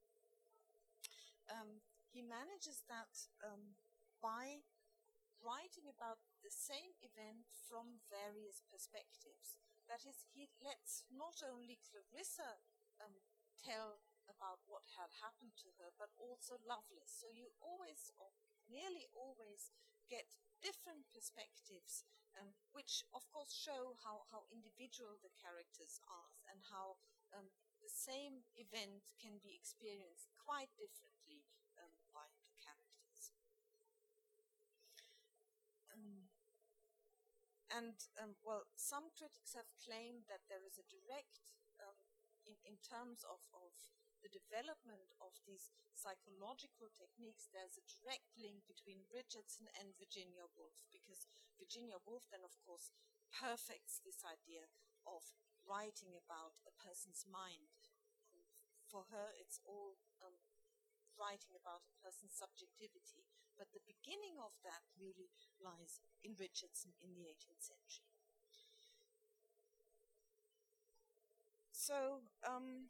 [1.51, 3.77] um, he manages that um,
[4.23, 4.65] by
[5.43, 9.61] writing about the same event from various perspectives.
[9.91, 12.65] That is, he lets not only Clarissa
[13.03, 13.21] um,
[13.61, 17.13] tell about what had happened to her, but also Lovelace.
[17.13, 18.33] So you always, or
[18.65, 19.69] nearly always,
[20.09, 20.33] get
[20.65, 22.09] different perspectives
[22.41, 26.99] um, which of course show how, how individual the characters are and how
[27.35, 27.51] um,
[27.83, 31.47] the same event can be experienced quite differently
[31.79, 33.35] um, by the characters.
[35.95, 36.31] Um,
[37.75, 41.43] and, um, well, some critics have claimed that there is a direct,
[41.83, 41.99] um,
[42.47, 43.75] in, in terms of, of
[44.23, 50.81] the development of these psychological techniques, there's a direct link between Richardson and Virginia Woolf,
[50.89, 51.29] because
[51.61, 52.95] Virginia Woolf then, of course,
[53.29, 54.71] perfects this idea
[55.05, 55.35] of
[55.67, 57.91] writing about a person's mind.
[58.87, 60.39] For her, it's all um,
[61.19, 63.27] writing about a person's subjectivity,
[63.59, 65.31] but the beginning of that really
[65.63, 68.11] lies in Richardson in the 18th century.
[71.71, 72.89] So, um,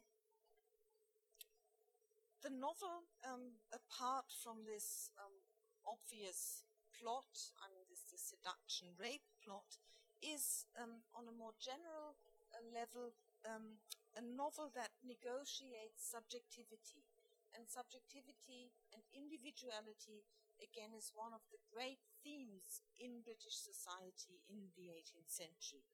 [2.41, 5.43] the novel, um, apart from this um,
[5.83, 6.63] obvious
[6.95, 9.77] plot, I mean, this, this seduction rape plot,
[10.23, 12.15] is um, on a more general
[12.55, 13.11] uh, level
[13.45, 13.77] um,
[14.15, 17.03] a novel that negotiates subjectivity.
[17.55, 20.27] And subjectivity and individuality,
[20.61, 25.85] again, is one of the great themes in British society in the 18th century.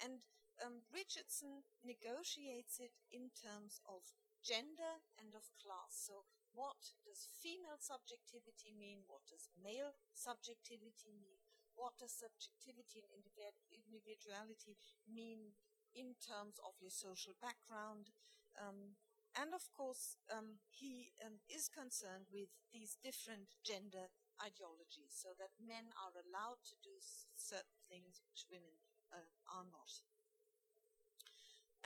[0.00, 0.24] And
[0.60, 4.04] um, Richardson negotiates it in terms of
[4.44, 5.92] gender and of class.
[5.92, 9.06] So, what does female subjectivity mean?
[9.06, 11.40] What does male subjectivity mean?
[11.78, 13.24] What does subjectivity and
[13.70, 14.76] individuality
[15.06, 15.54] mean
[15.94, 18.10] in terms of your social background?
[18.58, 18.98] Um,
[19.38, 25.54] and of course, um, he um, is concerned with these different gender ideologies, so that
[25.60, 26.96] men are allowed to do
[27.36, 28.80] certain things which women
[29.12, 30.02] uh, are not.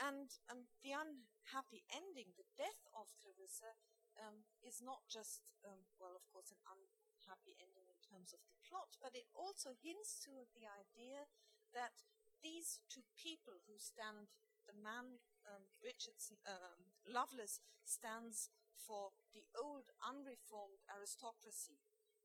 [0.01, 3.79] And um, the unhappy ending, the death of Clarissa,
[4.19, 8.59] um, is not just, um, well, of course, an unhappy ending in terms of the
[8.63, 11.27] plot, but it also hints to the idea
[11.75, 12.03] that
[12.43, 14.31] these two people who stand,
[14.67, 21.81] the man um, Richardson, um, Lovelace stands for the old unreformed aristocracy.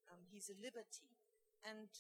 [0.09, 1.16] Um, he's a liberty.
[1.61, 1.93] And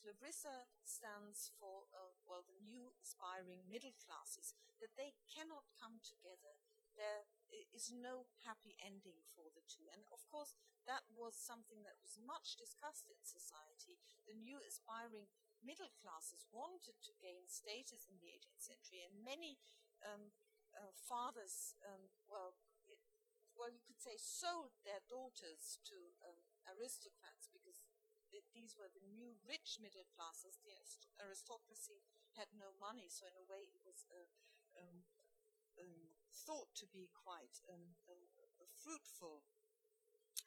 [0.00, 6.56] Clarissa stands for uh, well, the new aspiring middle classes, that they cannot come together.
[6.96, 7.28] There
[7.70, 9.86] is no happy ending for the two.
[9.94, 10.56] And of course,
[10.88, 14.00] that was something that was much discussed in society.
[14.26, 15.30] The new aspiring
[15.62, 19.60] middle classes wanted to gain status in the 18th century, and many
[20.02, 20.32] um,
[20.76, 22.54] uh, fathers, um, well,
[23.58, 27.84] well, you could say, sold their daughters to um, aristocrats because
[28.32, 30.56] it, these were the new rich middle classes.
[30.62, 30.72] The
[31.20, 32.00] aristocracy
[32.38, 34.30] had no money, so in a way, it was uh,
[34.80, 35.04] um,
[35.76, 38.16] um, thought to be quite um, a,
[38.62, 39.44] a fruitful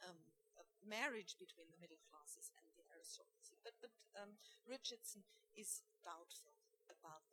[0.02, 0.20] um,
[0.58, 3.58] a marriage between the middle classes and the aristocracy.
[3.66, 6.54] But, but um, Richardson is doubtful
[6.90, 7.33] about.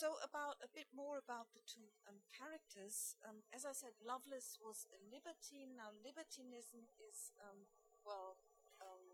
[0.00, 3.20] So, about a bit more about the two um, characters.
[3.20, 5.76] Um, as I said, Lovelace was a libertine.
[5.76, 7.68] Now, libertinism is, um,
[8.00, 8.40] well,
[8.80, 9.04] um,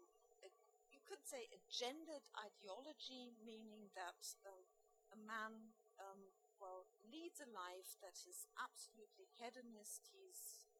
[0.46, 0.48] a,
[0.94, 4.62] you could say a gendered ideology, meaning that um,
[5.10, 6.30] a man, um,
[6.62, 10.06] well, leads a life that is absolutely hedonist.
[10.14, 10.70] He's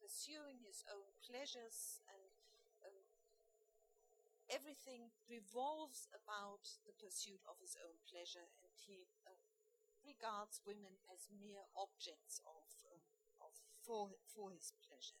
[0.00, 2.32] pursuing his own pleasures and
[4.50, 9.38] everything revolves about the pursuit of his own pleasure, and he uh,
[10.04, 13.02] regards women as mere objects of, um,
[13.40, 13.52] of
[13.84, 15.20] for for his pleasure.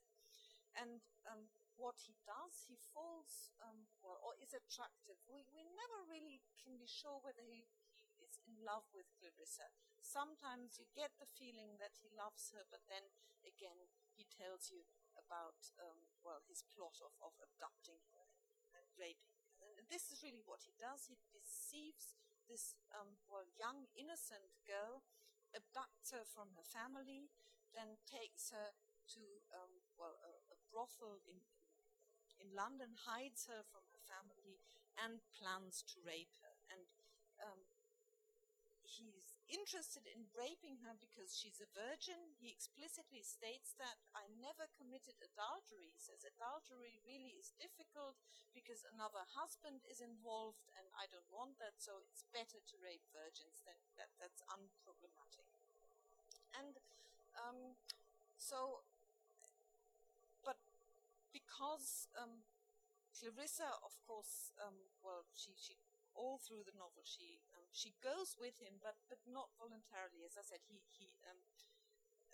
[0.78, 5.18] And um, what he does, he falls um, well, or is attractive.
[5.26, 7.66] We we never really can be sure whether he,
[7.96, 9.72] he is in love with Clarissa.
[9.98, 13.10] Sometimes you get the feeling that he loves her, but then
[13.42, 14.86] again he tells you
[15.18, 18.26] about um, well his plot of, of abducting her
[18.76, 19.74] and raping her.
[19.74, 21.10] And this is really what he does.
[21.10, 22.14] He deceives
[22.50, 25.06] this um, well young innocent girl,
[25.54, 27.30] abducts her from her family,
[27.70, 28.74] then takes her
[29.14, 29.22] to
[29.54, 31.38] um, well a, a, brothel in
[32.42, 34.58] in London, hides her from her family,
[34.98, 36.56] and plans to rape her.
[36.72, 36.88] And
[37.38, 37.60] um,
[38.82, 39.19] he's
[39.50, 42.16] interested in raping her because she's a virgin.
[42.38, 45.90] He explicitly states that I never committed adultery.
[45.90, 48.16] He says adultery really is difficult
[48.54, 53.04] because another husband is involved and I don't want that, so it's better to rape
[53.10, 54.14] virgins than that.
[54.22, 55.46] That's unproblematic.
[56.54, 56.78] And
[57.34, 57.74] um,
[58.38, 58.82] so,
[60.42, 60.58] but
[61.34, 62.42] because um,
[63.14, 64.74] Clarissa, of course, um,
[65.04, 65.76] well, she, she
[66.14, 67.38] all through the novel she
[67.72, 70.26] she goes with him, but but not voluntarily.
[70.26, 71.40] As I said, he he um,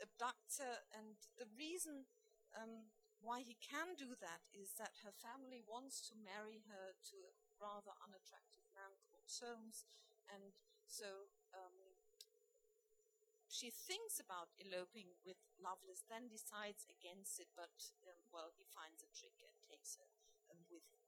[0.00, 2.08] abducts her, and the reason
[2.56, 7.16] um, why he can do that is that her family wants to marry her to
[7.28, 9.88] a rather unattractive man called Solmes,
[10.28, 11.96] and so um,
[13.48, 17.72] she thinks about eloping with Lovelace, then decides against it, but
[18.04, 20.08] um, well, he finds a trick and takes her
[20.52, 21.00] um, with him.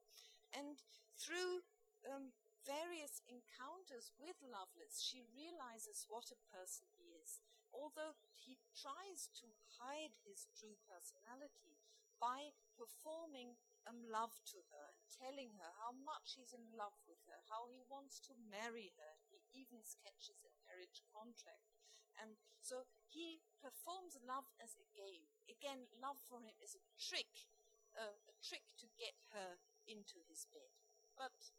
[0.56, 0.80] And
[1.12, 1.60] through
[2.09, 2.32] um,
[2.69, 7.40] various encounters with Lovelace, she realizes what a person he is.
[7.73, 9.49] Although he tries to
[9.81, 11.81] hide his true personality
[12.20, 13.57] by performing
[13.89, 17.73] um, love to her and telling her how much he's in love with her, how
[17.73, 19.12] he wants to marry her.
[19.32, 21.73] He even sketches a marriage contract.
[22.20, 25.31] And so he performs love as a game.
[25.47, 27.49] Again, love for him is a trick,
[27.95, 30.74] uh, a trick to get her into his bed.
[31.15, 31.55] But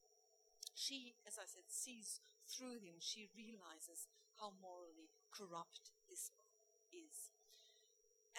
[0.80, 3.03] she, as I said, sees through him.
[3.03, 4.07] She realizes
[4.39, 6.31] how morally corrupt this
[6.88, 7.35] is.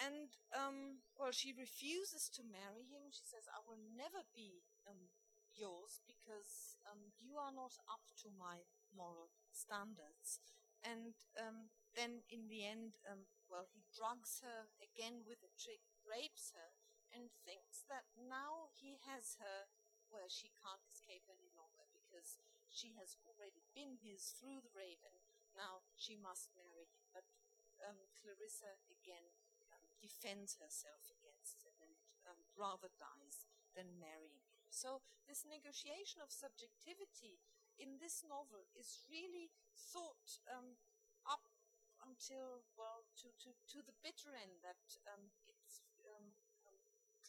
[0.01, 3.13] And, um, well, she refuses to marry him.
[3.13, 5.13] She says, I will never be um,
[5.53, 10.41] yours because um, you are not up to my moral standards.
[10.81, 15.85] And um, then in the end, um, well, he drugs her again with a trick,
[16.01, 16.73] rapes her,
[17.13, 19.69] and thinks that now he has her
[20.09, 21.50] where she can't escape any
[22.71, 25.17] she has already been his through the rape and
[25.53, 27.03] now she must marry him.
[27.11, 27.27] But
[27.83, 29.35] um, Clarissa again
[29.73, 31.93] um, defends herself against him and
[32.25, 33.45] um, rather dies
[33.75, 34.63] than marrying him.
[34.71, 37.43] So this negotiation of subjectivity
[37.75, 40.79] in this novel is really thought um,
[41.27, 41.51] up
[42.01, 46.33] until well to, to, to the bitter end that um, it's um,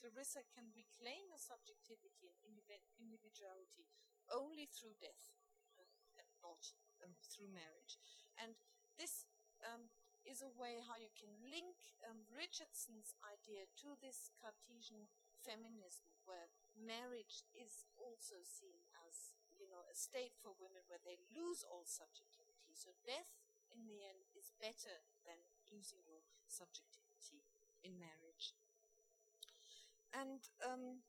[0.02, 2.58] Clarissa can reclaim her subjectivity and
[2.98, 3.86] individuality
[4.32, 5.36] only through death
[6.18, 6.72] and not
[7.04, 8.00] um, through marriage.
[8.40, 8.56] And
[8.96, 9.28] this
[9.62, 9.92] um,
[10.24, 11.76] is a way how you can link
[12.06, 15.10] um, Richardson's idea to this Cartesian
[15.42, 21.18] feminism, where marriage is also seen as you know a state for women where they
[21.34, 22.74] lose all subjectivity.
[22.74, 23.34] So death,
[23.70, 27.42] in the end, is better than losing your subjectivity
[27.82, 28.54] in marriage.
[30.14, 31.02] And um,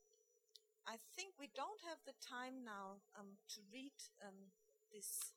[0.84, 4.52] I think we don't have the time now um, to read um,
[4.92, 5.32] this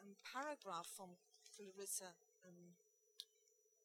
[0.00, 1.20] um, paragraph from
[1.52, 2.16] Clarissa
[2.48, 2.80] um,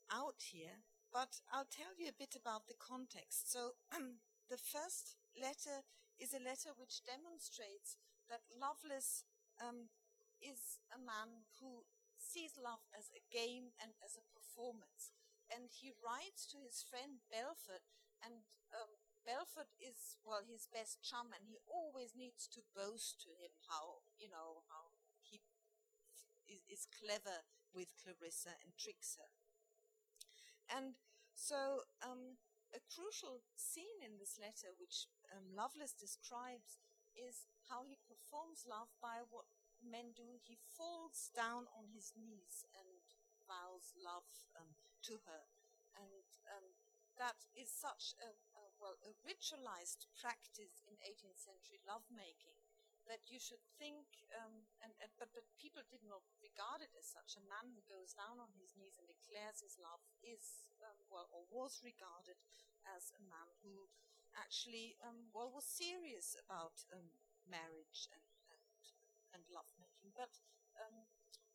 [0.08, 3.52] out here, but I'll tell you a bit about the context.
[3.52, 3.76] So,
[4.52, 5.84] the first letter
[6.16, 8.00] is a letter which demonstrates
[8.32, 9.28] that Lovelace
[9.60, 9.92] um,
[10.40, 11.84] is a man who
[12.16, 15.12] sees love as a game and as a performance.
[15.48, 17.84] And he writes to his friend Belford
[18.20, 18.44] and
[18.76, 23.52] um, Belford is, well, his best chum, and he always needs to boast to him
[23.68, 25.44] how, you know, how he
[26.48, 27.44] is, is clever
[27.76, 29.28] with Clarissa and tricks her.
[30.72, 30.96] And
[31.36, 32.40] so, um,
[32.72, 36.80] a crucial scene in this letter, which um, Lovelace describes,
[37.16, 39.52] is how he performs love by what
[39.84, 40.40] men do.
[40.40, 43.04] He falls down on his knees and
[43.44, 44.72] vows love um,
[45.08, 45.44] to her.
[45.96, 46.68] And um,
[47.18, 48.30] that is such a,
[48.78, 52.58] well, a ritualized practice in 18th century lovemaking
[53.08, 54.06] that you should think,
[54.36, 57.40] um, and, and, but, but people did not regard it as such.
[57.40, 61.32] A man who goes down on his knees and declares his love is, um, well,
[61.32, 62.36] or was regarded
[62.84, 63.88] as a man who
[64.36, 67.08] actually, um, well, was serious about um,
[67.48, 70.12] marriage and, and, and lovemaking.
[70.12, 70.36] But
[70.76, 71.08] um,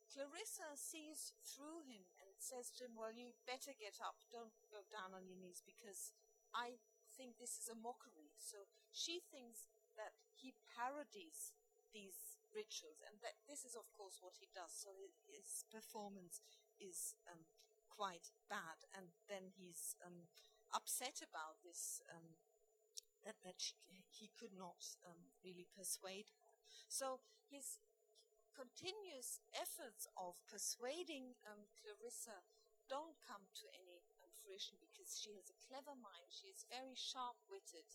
[0.09, 4.85] Clarissa sees through him and says to him, well, you better get up, don't go
[4.89, 6.13] down on your knees because
[6.53, 6.77] I
[7.13, 8.33] think this is a mockery.
[8.41, 11.53] So she thinks that he parodies
[11.93, 14.73] these rituals, and that this is, of course, what he does.
[14.73, 14.89] So
[15.29, 16.41] his, performance
[16.81, 17.45] is um,
[17.89, 20.29] quite bad, and then he's um,
[20.73, 22.01] upset about this.
[22.09, 22.41] Um,
[23.23, 23.79] that that she,
[24.11, 26.59] he could not um, really persuade her.
[26.91, 27.79] So his
[28.51, 32.45] continuous efforts of persuading um, Clarissa
[32.91, 33.92] don't come to any
[34.43, 36.27] fruition because she has a clever mind.
[36.27, 37.87] She is very sharp-witted,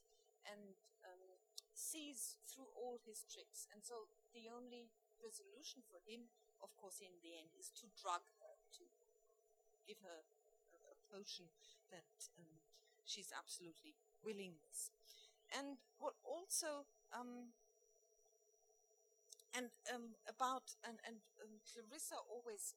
[0.49, 1.37] and um,
[1.77, 3.69] sees through all his tricks.
[3.69, 4.89] And so the only
[5.20, 6.33] resolution for him,
[6.65, 8.85] of course, in the end, is to drug her, to
[9.87, 10.25] give her
[10.73, 11.53] a, a potion
[11.93, 12.09] that
[12.41, 12.65] um,
[13.05, 13.95] she's absolutely
[14.25, 14.91] willing this.
[15.53, 17.57] And what also um,
[19.57, 22.77] and um, about and and um, Clarissa always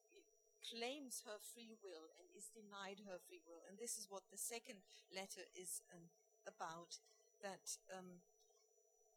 [0.62, 4.38] claims her free will and is denied her free will, and this is what the
[4.40, 6.10] second letter is um,
[6.46, 7.02] about.
[7.42, 8.22] That um,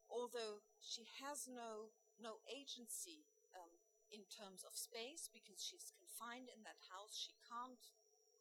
[0.09, 3.71] although she has no no agency um,
[4.11, 7.15] in terms of space because she's confined in that house.
[7.15, 7.81] She can't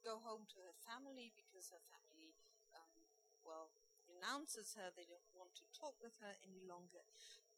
[0.05, 2.37] go home to her family because her family,
[2.77, 2.95] um,
[3.43, 3.73] well,
[4.05, 4.93] renounces her.
[4.93, 7.03] They don't want to talk with her any longer.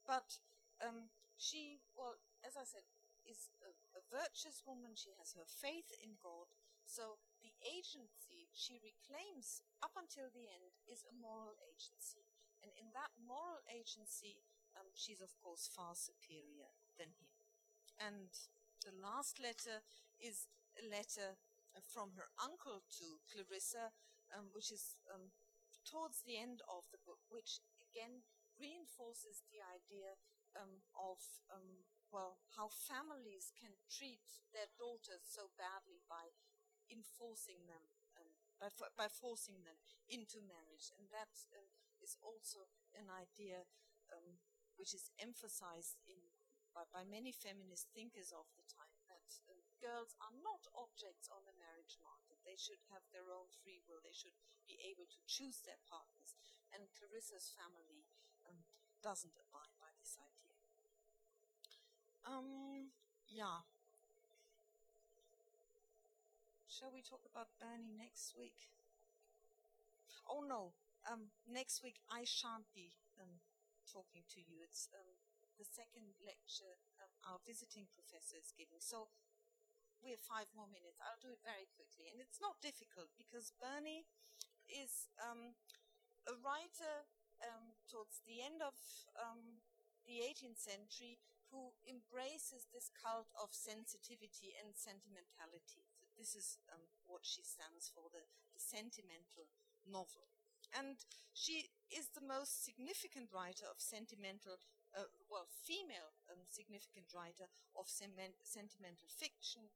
[0.07, 0.39] But
[0.79, 2.17] um, she, well,
[2.47, 2.87] as I said,
[3.27, 4.95] is a, a virtuous woman.
[4.95, 6.49] She has her faith in God.
[6.87, 12.31] So the agency she reclaims up until the end is a moral agency.
[12.63, 14.47] And in that moral agency,
[14.79, 17.33] um, she's of course far superior than him.
[17.99, 18.31] And
[18.87, 19.83] the last letter
[20.23, 20.47] is
[20.79, 21.37] a letter
[21.83, 23.93] from her uncle to Clarissa,
[24.33, 25.35] um, which is um,
[25.85, 28.25] towards the end of the book, which again
[28.57, 30.17] reinforces the idea
[30.57, 31.21] um, of
[31.53, 34.23] um, well how families can treat
[34.55, 36.33] their daughters so badly by
[36.87, 37.83] enforcing them
[38.17, 38.31] um,
[38.61, 39.77] by, by forcing them
[40.09, 41.29] into marriage, and that
[42.01, 43.69] is also an idea
[44.09, 44.41] um,
[44.81, 46.21] which is emphasized in
[46.73, 51.41] by, by, many feminist thinkers of the time that uh, girls are not objects on
[51.49, 52.37] the marriage market.
[52.45, 54.05] They should have their own free will.
[54.05, 54.37] They should
[54.69, 56.37] be able to choose their partners.
[56.69, 58.05] And Clarissa's family
[58.45, 58.69] um,
[59.01, 59.76] doesn't abide.
[62.27, 62.91] Um,
[63.31, 63.63] yeah.
[66.67, 68.67] Shall we talk about Burney next week?
[70.27, 70.75] Oh no,
[71.07, 72.91] um, next week I shan't be
[73.23, 73.39] um,
[73.87, 74.59] talking to you.
[74.67, 75.07] It's um,
[75.55, 76.75] the second lecture
[77.23, 78.83] our visiting professor is giving.
[78.83, 79.07] So
[80.03, 80.99] we have five more minutes.
[80.99, 82.11] I'll do it very quickly.
[82.11, 84.07] And it's not difficult because Burney
[84.67, 85.55] is um,
[86.27, 87.07] a writer
[87.43, 88.75] um, towards the end of
[89.15, 89.63] um,
[90.07, 95.87] the 18th century who embraces this cult of sensitivity and sentimentality.
[95.95, 99.49] So this is um, what she stands for the, the sentimental
[99.87, 100.29] novel.
[100.75, 100.99] And
[101.31, 104.59] she is the most significant writer of sentimental,
[104.91, 107.47] uh, well, female um, significant writer
[107.79, 109.71] of sentimental fiction,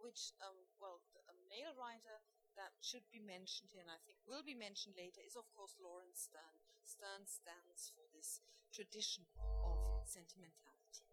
[0.00, 2.24] which, um, well, a male writer
[2.56, 5.76] that should be mentioned here, and I think will be mentioned later, is of course
[5.80, 6.60] Laurence Sterne.
[6.84, 9.24] Sterne stands for this tradition
[9.64, 9.71] of
[10.06, 11.06] sentimentality.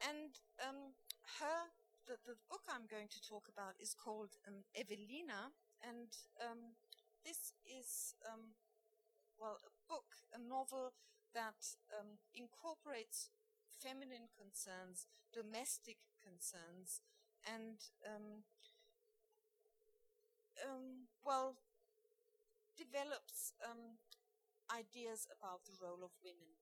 [0.00, 0.96] And um,
[1.40, 1.68] her,
[2.08, 5.52] the, the, book I'm going to talk about is called um, Evelina,
[5.84, 6.08] and
[6.40, 6.76] um,
[7.24, 8.56] this is, um,
[9.36, 10.96] well, a book, a novel
[11.36, 13.28] that um, incorporates
[13.68, 17.04] feminine concerns, domestic concerns,
[17.44, 18.44] and, um,
[21.24, 21.56] well,
[22.76, 23.52] develops
[24.70, 26.59] ideas about the role of women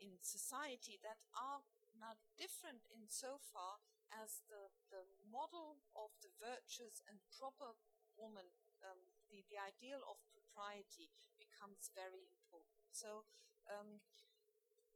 [0.00, 1.62] in society that are
[1.94, 7.78] not different in so far as the, the model of the virtuous and proper
[8.18, 8.50] woman,
[8.82, 12.90] um, the, the ideal of propriety, becomes very important.
[12.90, 13.28] So,
[13.68, 14.02] um,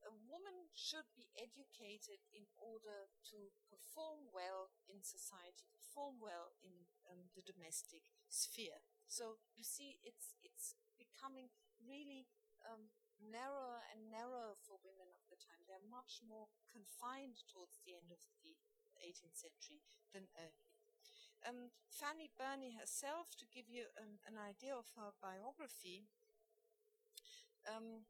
[0.05, 6.85] a woman should be educated in order to perform well in society, perform well in
[7.09, 8.85] um, the domestic sphere.
[9.09, 11.49] So you see, it's it's becoming
[11.81, 12.29] really
[12.69, 12.93] um,
[13.31, 15.65] narrower and narrower for women of the time.
[15.65, 18.57] They're much more confined towards the end of the
[19.01, 19.81] 18th century
[20.13, 20.75] than earlier.
[21.45, 26.09] Um, Fanny Burney herself, to give you um, an idea of her biography,
[27.69, 28.09] um,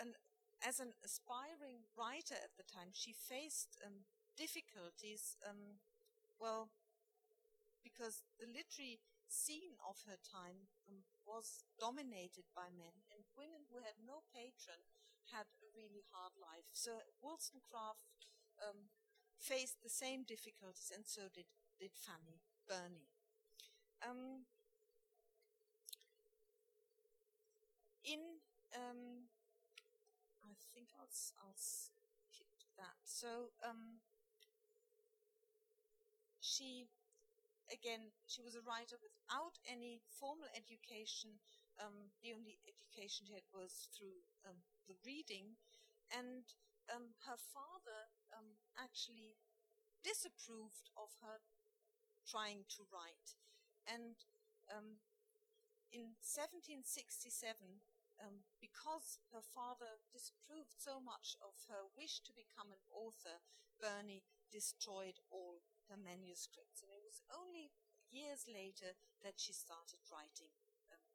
[0.00, 0.16] an,
[0.64, 5.82] as an aspiring writer at the time, she faced um, difficulties, um,
[6.40, 6.72] well,
[7.84, 13.04] because the literary scene of her time um, was dominated by men,
[13.36, 14.84] women who had no patron
[15.30, 16.66] had a really hard life.
[16.72, 18.04] So Wollstonecraft
[18.58, 18.90] um,
[19.38, 21.46] faced the same difficulties, and so did,
[21.78, 23.10] did Fanny Burney.
[24.02, 24.46] Um,
[28.02, 28.42] in
[28.74, 29.30] um,
[30.42, 32.98] I think I'll, I'll skip that.
[33.04, 34.02] So um,
[36.40, 36.88] she,
[37.70, 41.38] again, she was a writer without any formal education.
[41.80, 45.56] Um, the only education she had was through um, the reading,
[46.12, 46.44] and
[46.92, 49.40] um, her father um, actually
[50.04, 51.40] disapproved of her
[52.26, 53.38] trying to write.
[53.86, 54.18] And
[54.70, 55.02] um,
[55.90, 57.82] in 1767,
[58.20, 63.42] um, because her father disapproved so much of her wish to become an author,
[63.80, 64.22] Burney
[64.52, 66.84] destroyed all her manuscripts.
[66.84, 67.72] And it was only
[68.12, 68.94] years later
[69.24, 70.52] that she started writing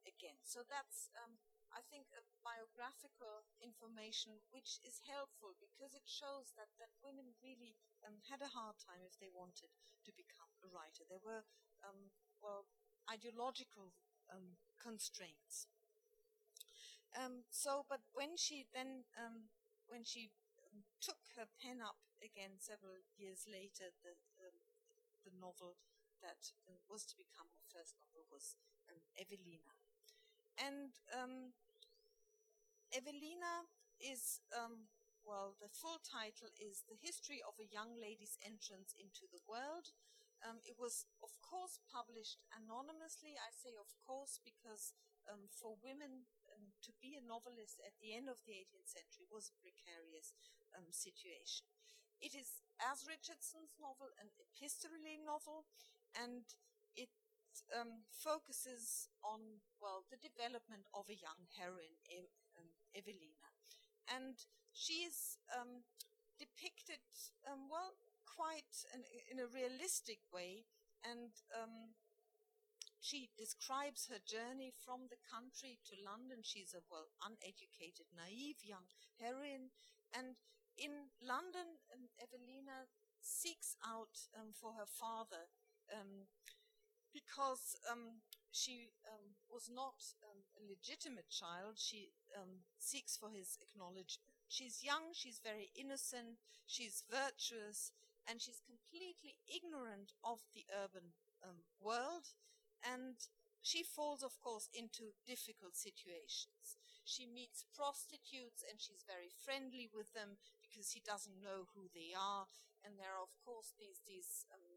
[0.08, 0.40] again.
[0.48, 1.38] So that's um,
[1.74, 7.76] I think, a biographical information which is helpful because it shows that, that women really
[8.02, 9.72] um, had a hard time if they wanted
[10.08, 11.04] to become a writer.
[11.06, 11.44] There were,
[11.84, 12.66] um, well,
[13.12, 13.92] ideological
[14.32, 15.68] um, constraints.
[17.16, 19.52] Um, so, but when she then, um,
[19.88, 20.32] when she
[21.00, 24.18] took her pen up again several years later, the,
[25.24, 25.80] the novel
[26.20, 28.58] that uh, was to become her first novel was
[29.18, 29.87] Evelina.
[30.58, 31.54] And um,
[32.90, 33.70] Evelina
[34.02, 34.90] is, um,
[35.22, 39.94] well, the full title is The History of a Young Lady's Entrance into the World.
[40.42, 43.38] Um, it was, of course, published anonymously.
[43.38, 44.94] I say, of course, because
[45.26, 49.26] um, for women um, to be a novelist at the end of the 18th century
[49.30, 50.38] was a precarious
[50.74, 51.66] um, situation.
[52.18, 55.70] It is, as Richardson's novel, an epistolary novel,
[56.18, 56.46] and
[57.74, 63.52] um, focuses on, well, the development of a young heroine, e- um, Evelina.
[64.08, 64.38] And
[64.74, 65.84] she is um,
[66.40, 67.04] depicted,
[67.46, 70.66] um, well, quite an, in a realistic way.
[71.04, 71.96] And um,
[73.00, 76.42] she describes her journey from the country to London.
[76.44, 78.88] She's a, well, uneducated, naive young
[79.20, 79.72] heroine.
[80.14, 80.38] And
[80.78, 82.90] in London, um, Evelina
[83.22, 85.50] seeks out for her father
[85.92, 86.28] um,
[87.18, 88.22] because um,
[88.54, 91.82] she um, was not um, a legitimate child.
[91.82, 94.38] She um, seeks for his acknowledgement.
[94.48, 96.38] She's young, she's very innocent,
[96.70, 97.92] she's virtuous,
[98.30, 102.38] and she's completely ignorant of the urban um, world.
[102.86, 103.18] And
[103.66, 106.78] she falls, of course, into difficult situations.
[107.04, 112.14] She meets prostitutes and she's very friendly with them because he doesn't know who they
[112.14, 112.46] are.
[112.86, 114.77] And there are, of course, these, these um,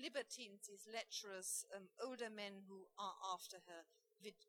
[0.00, 3.82] libertines, these lecherous um, older men who are after her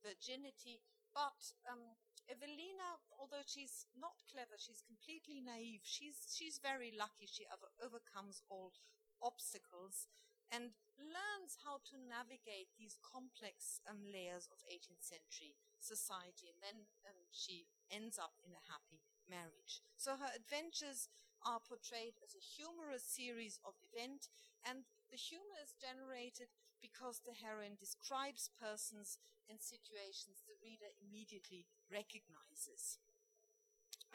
[0.02, 0.82] virginity.
[1.14, 1.98] But um,
[2.30, 5.82] Evelina, although she's not clever, she's completely naive.
[5.84, 7.26] She's she's very lucky.
[7.26, 8.74] She over- overcomes all
[9.22, 10.08] obstacles
[10.50, 16.50] and learns how to navigate these complex um, layers of 18th century society.
[16.50, 19.82] And then um, she ends up in a happy marriage.
[19.98, 21.10] So her adventures
[21.46, 24.28] are portrayed as a humorous series of events,
[24.66, 29.19] and the humor is generated because the heroine describes persons
[29.49, 33.02] and situations the reader immediately recognizes.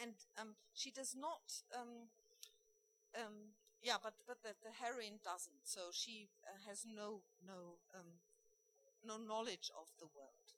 [0.00, 2.10] And um, she does not, um,
[3.14, 8.18] um, yeah, but, but the, the, heroine doesn't, so she uh, has no, no, um,
[9.02, 10.54] no knowledge of the world.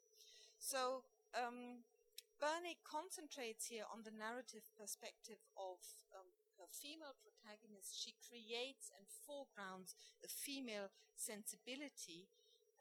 [0.58, 1.04] So,
[1.36, 1.84] um,
[2.40, 5.80] Burney concentrates here on the narrative perspective of
[6.66, 12.26] her female protagonist, she creates and foregrounds a female sensibility,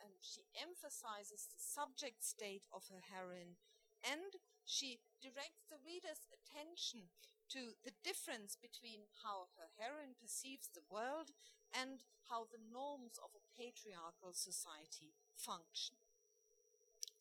[0.02, 3.62] and she emphasizes the subject state of her heroine,
[4.02, 7.14] and she directs the reader's attention
[7.54, 11.30] to the difference between how her heroine perceives the world
[11.70, 16.02] and how the norms of a patriarchal society function.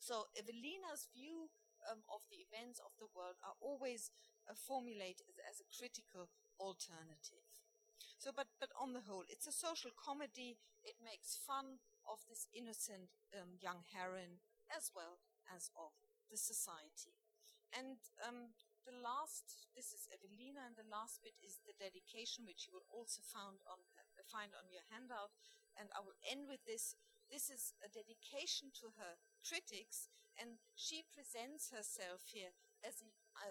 [0.00, 1.52] So Evelina's view
[1.84, 4.08] um, of the events of the world are always
[4.48, 7.44] uh, formulated as a critical alternative.
[8.18, 10.56] So, but but on the whole, it's a social comedy.
[10.82, 14.40] It makes fun of this innocent um, young heroine
[14.72, 15.92] as well as of
[16.30, 17.16] the society.
[17.74, 18.54] And um,
[18.86, 22.88] the last, this is Evelina, and the last bit is the dedication, which you will
[22.92, 25.34] also found on, uh, find on your handout.
[25.74, 26.94] And I will end with this.
[27.26, 32.54] This is a dedication to her critics, and she presents herself here
[32.84, 33.08] as a,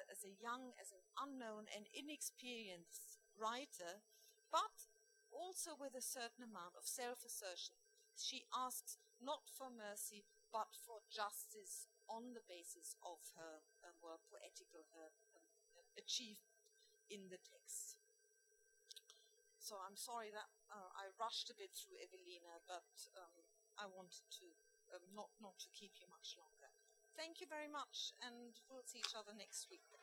[0.10, 4.04] as a young, as an unknown and inexperienced writer,
[4.52, 4.90] but
[5.34, 7.76] also with a certain amount of self assertion.
[8.14, 10.24] She asks not for mercy,
[10.54, 16.62] but for justice on the basis of her um, well, poetical her um, achievement
[17.10, 17.98] in the text.
[19.58, 23.48] So I'm sorry that uh, I rushed a bit through Evelina, but um,
[23.80, 24.48] I wanted to
[24.94, 26.63] um, not not to keep you much longer.
[27.18, 30.03] Thank you very much, and we'll see each other next week.